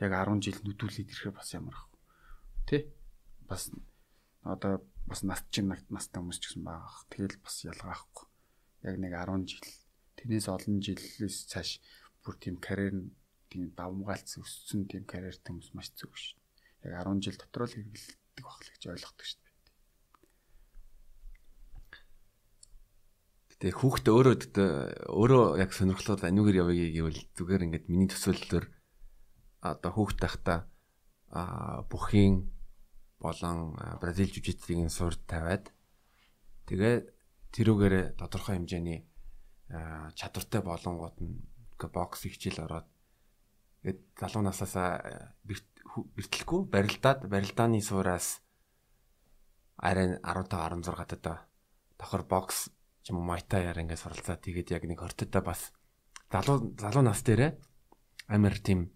[0.00, 1.92] яг 10 жил нүдүүлээд ирэхээр бас ямар ах.
[2.64, 2.88] Тий.
[3.44, 3.68] Бас
[4.40, 7.04] одоо бас нас чинь настай хүмүүс ч гэсэн байгаа.
[7.12, 8.24] Тэгэл бас ялгаахгүй
[8.88, 9.68] яг нэг 10 жил
[10.16, 11.84] тэрнээс олон жилээс цааш
[12.24, 13.12] бүр тийм карьер
[13.52, 16.40] тийм давмгаалц өссөн тийм карьертэй хүмүүс маш зөв шүү.
[16.88, 19.43] Яг 10 жил дотор л хэрэгэлдэг байх л гэж ойлгодог шүү.
[23.54, 24.34] Гэтэ хүүхдээ өөрөө
[25.14, 28.66] өөрөө яг сонирхлоор аниугэр явъя гэвэл зүгээр ингээд миний төсөөллөөр
[29.62, 30.66] одоо хүүхд тахта
[31.30, 32.50] а бүхийн
[33.22, 35.70] болон бразил жүжигчдийн сурд тавиад
[36.66, 36.94] тэгээ
[37.54, 39.06] тэрүүгээр тодорхой хэмжээний
[40.18, 41.46] чадвартай болонгууд нь
[41.78, 42.88] бокс хичээл ороод
[43.80, 44.90] тэгээд залуу насаасаа
[45.46, 48.44] бэртлэхгүй барилдаад барилдааны суураас
[49.78, 51.48] арай 15 16 таа
[51.98, 52.68] давхар бокс
[53.10, 55.72] юм майтаяар ингээд суралцаа тэгээд яг нэг хортодоо бас
[56.32, 57.52] залуу залуу нас дээрээ
[58.32, 58.90] амар тийм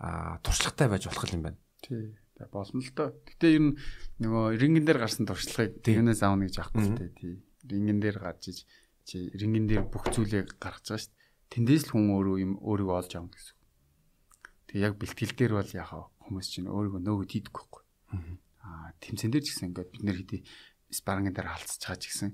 [0.00, 1.58] туршлагатай байж болох юм байна.
[1.84, 2.16] Тий.
[2.52, 3.12] Болно л доо.
[3.28, 3.76] Гэтэ ер нь
[4.24, 7.12] нөгөө рингэн дээр гарсан туршлагыг тэрнээс аавна гэж аахгүй л дээ.
[7.20, 7.34] Тий.
[7.68, 8.58] Рингэн дээр гарч иж
[9.04, 11.20] чи рингэн дээр бүх зүйлийг гаргаж байгаа шүү дээ.
[11.52, 13.56] Тэндээс л хүн өөрөө юм өөрийгөө олж авна гэсэн.
[14.72, 17.84] Тэгээ яг бэлтгэл дээр бол яхаа хүмүүс чинь өөрийгөө нөөгөө тийдэггүй байхгүй.
[18.64, 20.40] Аа тэмцэн дээр ч гэсэн ингээд бид нэр хэдий
[20.88, 22.30] спарингийн дээр халцж байгаа ч гэсэн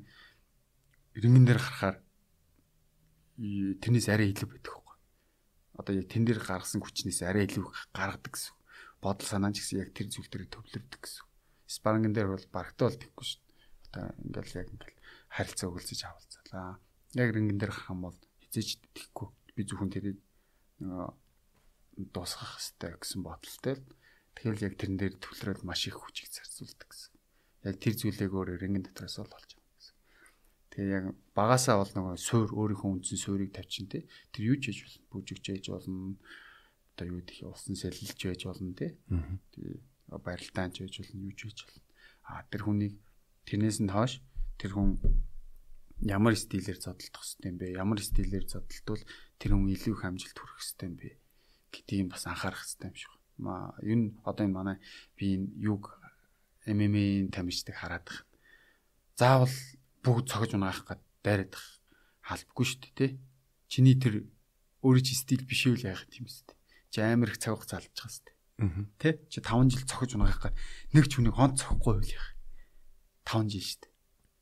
[1.17, 1.97] рингэн дээр гарахаар
[3.37, 4.97] тэрнээс арай илүү байдаг байхгүй.
[5.81, 7.65] Одоо яг тэн дээр гаргасан хүчнээс арай илүү
[7.97, 8.55] гаргадаг гэсэн.
[9.01, 11.25] Бодол санаа ч гэсэн яг тэр зүйл дээр төвлөрдөг гэсэн.
[11.69, 13.65] Спарингийн дээр бол барагтаа бол тэггүй шүү дээ.
[13.93, 15.01] Одоо ингээл яг ингээл
[15.33, 16.81] харилцаа өгөлцөж авалцалаа.
[17.17, 19.29] Яг рингэн дээр гарах юм бол хизээч тэхгүй.
[19.57, 20.19] Би зөвхөн тэрийг
[20.81, 21.09] нөгөө
[22.13, 23.85] дуусгах хэрэгтэй гэсэн бодолтой л
[24.37, 27.13] тэгэхээр яг тэрэн дээр төвлөрөөд маш их хүчийг зарцуулдаг гэсэн.
[27.65, 29.56] Яг тэр зүйлийг өөр рингэн дотроос олж.
[30.77, 34.05] Тэгээ яг багасаа бол нөгөө суур өөрийнхөө үндсэн суурийг тавьчин те.
[34.37, 35.09] Тэр юу ч хийж болно.
[35.09, 36.21] Бүжигч хийж болно.
[36.93, 38.93] Одоо юу гэх улсан сэлэлж байж болно те.
[39.57, 39.81] Тэгээ
[40.21, 41.81] барилдаанч хийж болно, юу ч хийж болно.
[42.29, 42.95] А тэр хүнийг
[43.49, 44.21] тэрнээс нь хойш
[44.61, 45.01] тэр хүн
[46.05, 47.67] ямар стилээр зодтолдох хэрэгтэй юм бэ?
[47.81, 49.03] Ямар стилээр зодтолтвол
[49.41, 51.09] тэр хүн илүү их амжилт хүрэх хэрэгтэй юм бэ?
[51.73, 53.13] гэдгийг бас анхаарах хэрэгтэй юм шиг.
[53.41, 54.77] Ма юу одоо энэ манай
[55.17, 55.97] би энэ юг
[56.67, 58.25] MMA-ийн тамирчдаг хараад байна.
[59.17, 59.55] Заавал
[60.07, 61.59] бүгд цогж унаах гад дайраад
[62.23, 63.11] халбгүй шүү дээ, тий?
[63.67, 64.23] Чиний тэр
[64.87, 66.55] өөрөө чи стил биш үү л яах юм бэ?
[66.95, 68.35] Чи амар их цаг хугацаа алдчих хэвээр.
[68.63, 68.87] Аа.
[69.03, 69.19] Тэ?
[69.27, 70.55] Чи 5 жил цохиж унаах гад
[70.95, 72.31] нэг ч хүнийг хонц цохгүй үйл яах.
[73.27, 73.93] 5 жил шүү дээ.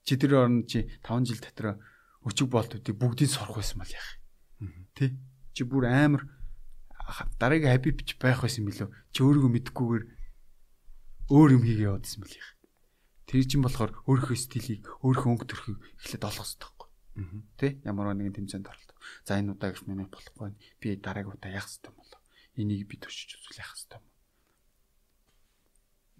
[0.05, 1.81] Чи тэр орнд чи 5 жил дотор
[2.23, 4.11] өчиг болтуудыг бүгдийг сурах байсан бол яах.
[4.93, 5.17] Тэ?
[5.57, 6.29] Чи бүр амар
[7.41, 8.93] дараагийн хабибч байх байсан билүү?
[9.11, 10.05] Чи өөрийгөө мэдхгүйгээр
[11.33, 12.54] өөр юм хийгээ явуулсан мэл яах.
[13.25, 16.89] Тэр чинь болохоор өөрийнхөө стилийг, өөрийнхөө өнгө төрхийг эхлээд олох хэрэгтэй байхгүй.
[17.57, 17.69] Тэ?
[17.89, 18.99] Ямар нэгэн тэмцээнд оролдох.
[19.25, 20.53] За энэ удаа гэж миний болохгүй.
[20.83, 22.21] Би дараагийн удаа яах хэрэгтэй юм болоо.
[22.61, 24.07] Энийг би төрчиж үзүүл яах хэрэгтэй юм.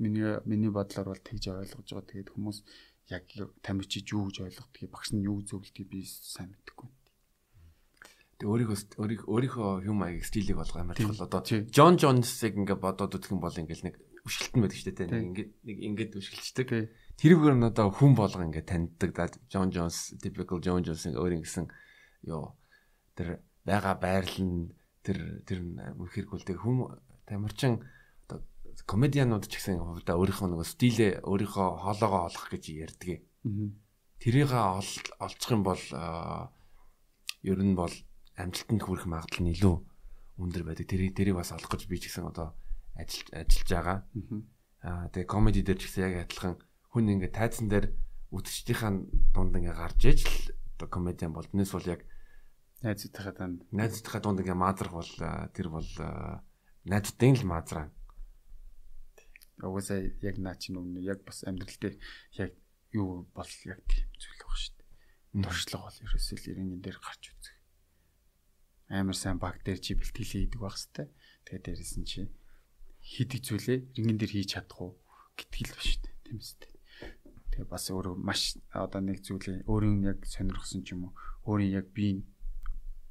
[0.01, 2.09] Миний миний бодлоор бол тэгж ойлгож байгаа.
[2.09, 2.59] Тэгээд хүмүүс
[3.13, 3.25] яг
[3.61, 6.89] тамирчиж юу гэж ойлгодгийг багш нь юу зөвлөдгийг би сайн мэдэхгүй.
[8.41, 11.29] Тэг өөрийнхөө өөрийнхөө юм аяг стилийг олго амар чухал.
[11.29, 13.95] Одоо Джон Джонсыг ингээ бодоод үзэх юм бол ингээл нэг
[14.25, 15.09] өшгөлтөн байдаг шүү дээ.
[15.13, 16.69] Нэг ингээд нэг ингээд өшгөлчдөг.
[17.21, 19.11] Тэрүүгээр нь одоо хүн болго ингээ таньдаг.
[19.13, 21.69] Да Джон Джонс, typical Джон Джонс өөр ингэсэн
[22.33, 22.57] ёо
[23.13, 24.73] тэр байгаа байрлал нь
[25.05, 25.61] тэр тэр
[26.01, 26.89] хэрхүүлдэг хүм
[27.29, 27.85] тамирчин
[28.25, 28.41] одоо
[28.89, 33.21] комедианууд ч гэсэн хувьдаа өөрийнхөө нөгөө стилээ өөрийнхөө хоолоогоо олох гэж ярьдаг.
[34.25, 35.85] Тэрийг олчих юм бол
[37.45, 37.93] ер нь бол
[38.41, 39.77] амжилтанд хүрэх магадлал нь илүү
[40.41, 40.89] өндөр байдаг.
[40.89, 42.57] Тэрийг тэрийг бас олох гэж би ч гэсэн одоо
[42.99, 43.99] ажиллаж ажиллаж байгаа.
[44.85, 46.55] Аа тэгээ комеди дээр ч гэсэн яг адилхан
[46.93, 47.87] хүн ингээ тайзан дээр
[48.31, 48.93] үтгчдийнхаа
[49.35, 52.01] дунд ингээ гарч иж л одоо комедиан бол тэрнээс бол яг
[52.85, 55.13] найзуудынхаа дунд найзуудынхаа дунд ингээ маазрах бол
[55.57, 55.91] тэр бол
[56.85, 57.89] найзуудын л маазраа
[59.63, 61.97] угаасаа яг наа чинь өмнө яг бас амьдрал дээр
[62.43, 62.53] яг
[62.91, 65.43] юу бол яг тийм зүйл баг шүү дээ.
[65.47, 67.57] Туршлага бол ерөөсөө л иргэн дээр гарч үзэх.
[68.91, 71.11] Амар сайн баг дээр чи бэлтгэлээ хийдэг байх хэвээр.
[71.47, 72.21] Тэгээд дээрэс нь чи
[73.05, 74.93] хийдэг зүйлээ иргэн дээр хийж чадах уу
[75.37, 76.15] гэтгэл дээ.
[76.25, 76.73] Тийм үстэй.
[77.53, 81.13] Тэгээ бас өөрөө маш одоо нэг зүйлээ өөрийн яг сонирхсан ч юм уу
[81.47, 82.25] өөрийн яг бие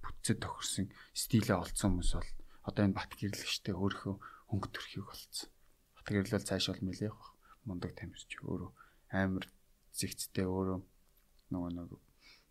[0.02, 2.32] бүтцэд тохирсон стилээ олцсон хүмүүс бол
[2.68, 4.16] одоо энэ бат гэрлэгчтэй өөрийнхөө
[4.50, 5.54] хөнгө төрхийг олцсон
[6.04, 7.32] Тэгэлэл цааш бол нэлээх бах.
[7.64, 8.72] Мундаг тамирч өөрөө
[9.16, 9.48] амар
[9.96, 10.84] зэгцтэй өөрөө
[11.48, 11.92] нөгөө нэг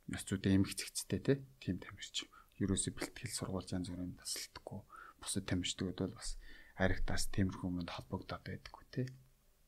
[0.08, 1.20] яцуудаа эмх зэгцтэй
[1.60, 2.24] тийм тамирч.
[2.56, 4.80] Ерөөсө бэлтгэл сургууль янз бүрийн тасалдаггүй.
[5.20, 6.40] Бусад тамирчдад бол бас
[6.78, 9.06] аригтаас тиймэрхүү юмд холбогдоод байдаггүй тий.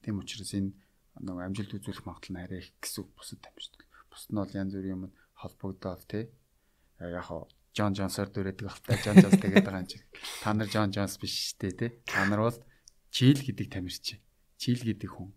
[0.02, 0.72] Тийм учраас энэ
[1.20, 3.80] нөгөө амжилт үзүүлэх магадлал нь арай их гэсэн бусад тамирчд.
[4.08, 6.24] Бусад нь бол янз бүрийн юмд холбогдоод тий.
[7.00, 7.44] Яг хаа
[7.74, 9.98] Джон Джонсоор дүрээдэг ахтай Джон Джонс тэгээд байгаа юм чи.
[10.42, 11.90] Та нар Джон Джонс биш шүү дээ тий.
[12.06, 12.58] Та нар бол
[13.10, 14.22] Чил гэдэг тамирчин.
[14.58, 15.34] Чил гэдэг хүн.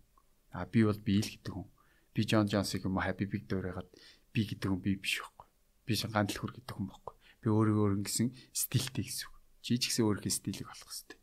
[0.54, 1.66] А би бол би л гэдэг хүн.
[2.14, 3.90] Би Джон Джонсыг юм Happy Big дуурайгаад
[4.30, 5.46] би гэдэг хүн би биш байхгүй.
[5.82, 7.14] Би шин гандл хөр гэдэг хүн байхгүй.
[7.42, 9.30] Би өөрийгөө өөр гэсэн стилтэй гэсэн.
[9.66, 11.18] Гэсэн өөрийнхөө стилийг олох хэрэгтэй.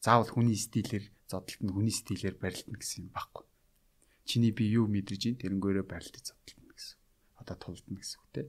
[0.00, 3.44] Заавал хүний стилээр зодтолт нь хүний стилээр барилдана гэсэн юм байхгүй.
[4.28, 6.98] Чиний би юу мэдэрж ин тэрнгөөрөө барилдаж зодтолтно гэсэн.
[7.42, 8.42] Одоо тулдна гэсэн үг те.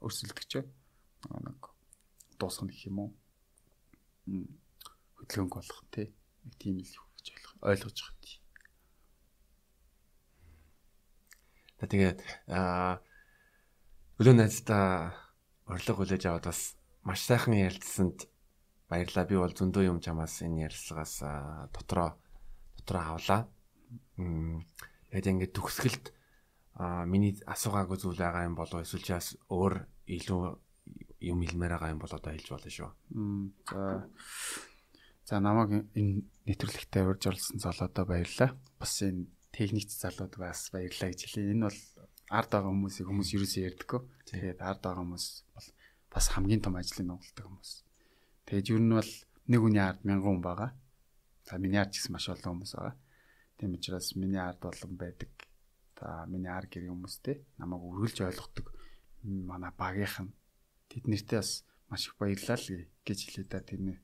[0.00, 1.60] Өрсөлдөгч нэг
[2.38, 3.10] дуусгах гэх юм уу?
[5.20, 6.12] хөдөлгөөнг болох те
[6.44, 7.26] нэг тийм л гэж
[7.60, 8.42] ойлгож байгаа тийм.
[11.80, 13.00] Тэгээд аа
[14.20, 15.16] өлөө найздаа
[15.66, 18.29] орлого хүлээж аваад бас маш сайхан ярилцсанд
[18.90, 19.30] баярлалаа.
[19.30, 21.14] Би бол зөндөө юм чамаас энэ ярилцлагаас
[21.70, 22.18] дотроо
[22.82, 23.46] дотроо авлаа.
[24.18, 26.06] Тэгээд ингээд төгсгөлд
[27.06, 30.42] миний асуугаагүй зүйл байгаа юм болов эсвэл чи бас өөр илүү
[31.30, 32.90] юм хэлмээр байгаа юм бол одоо хэлж болно шүү.
[33.70, 34.10] За
[35.30, 38.58] За намайг энэ нэвтрүүлэгтээ урьж оролцсон залуудаа баярлалаа.
[38.82, 41.54] Бас энэ техникч залууд бас баярлалаа гэж хэлье.
[41.54, 41.80] Энэ бол
[42.34, 44.00] ард байгаа хүмүүсийг хүмүүс ерөөсөө ярьдаггүй.
[44.26, 45.68] Тэгээд ард байгаа хүмүүс бол
[46.10, 47.70] бас хамгийн том ажлыг нугалдаг хүмүүс.
[48.50, 49.12] Тэгээд ер нь бол
[49.46, 50.70] нэг үний ард мянган хүн байгаа.
[51.46, 52.98] За миний ард гэсэн маш олон хүмүүс байгаа.
[53.62, 55.30] Тийм учраас миний ард болон байдаг.
[55.94, 58.66] За миний ар гэр хүмүүстэй намайг үргэлж ойлгодог
[59.22, 60.34] манай багийнх нь
[60.90, 62.58] тэднэртээ бас маш их баярлалаа
[63.06, 63.94] гэж хэлээ да тийм нэ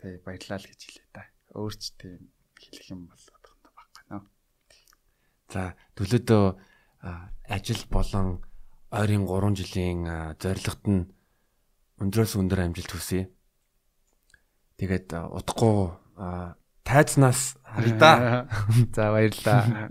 [0.00, 1.28] Тэг баярлалаа л гэж хэлээ да.
[1.60, 4.22] Өөрч тийм хэлэх юм бол одохтой байхгүй нөө.
[5.52, 6.44] За төлөөдөө
[7.52, 8.40] ажил болон
[8.88, 10.00] ойрын 3 жилийн
[10.40, 11.04] зорилгот нь
[12.00, 13.28] өндрөөс өндөр амжилт хүсье.
[14.80, 15.92] Тэгээд утгагүй
[16.84, 18.12] тайзнаас харъя да.
[18.96, 19.90] За баярлалаа.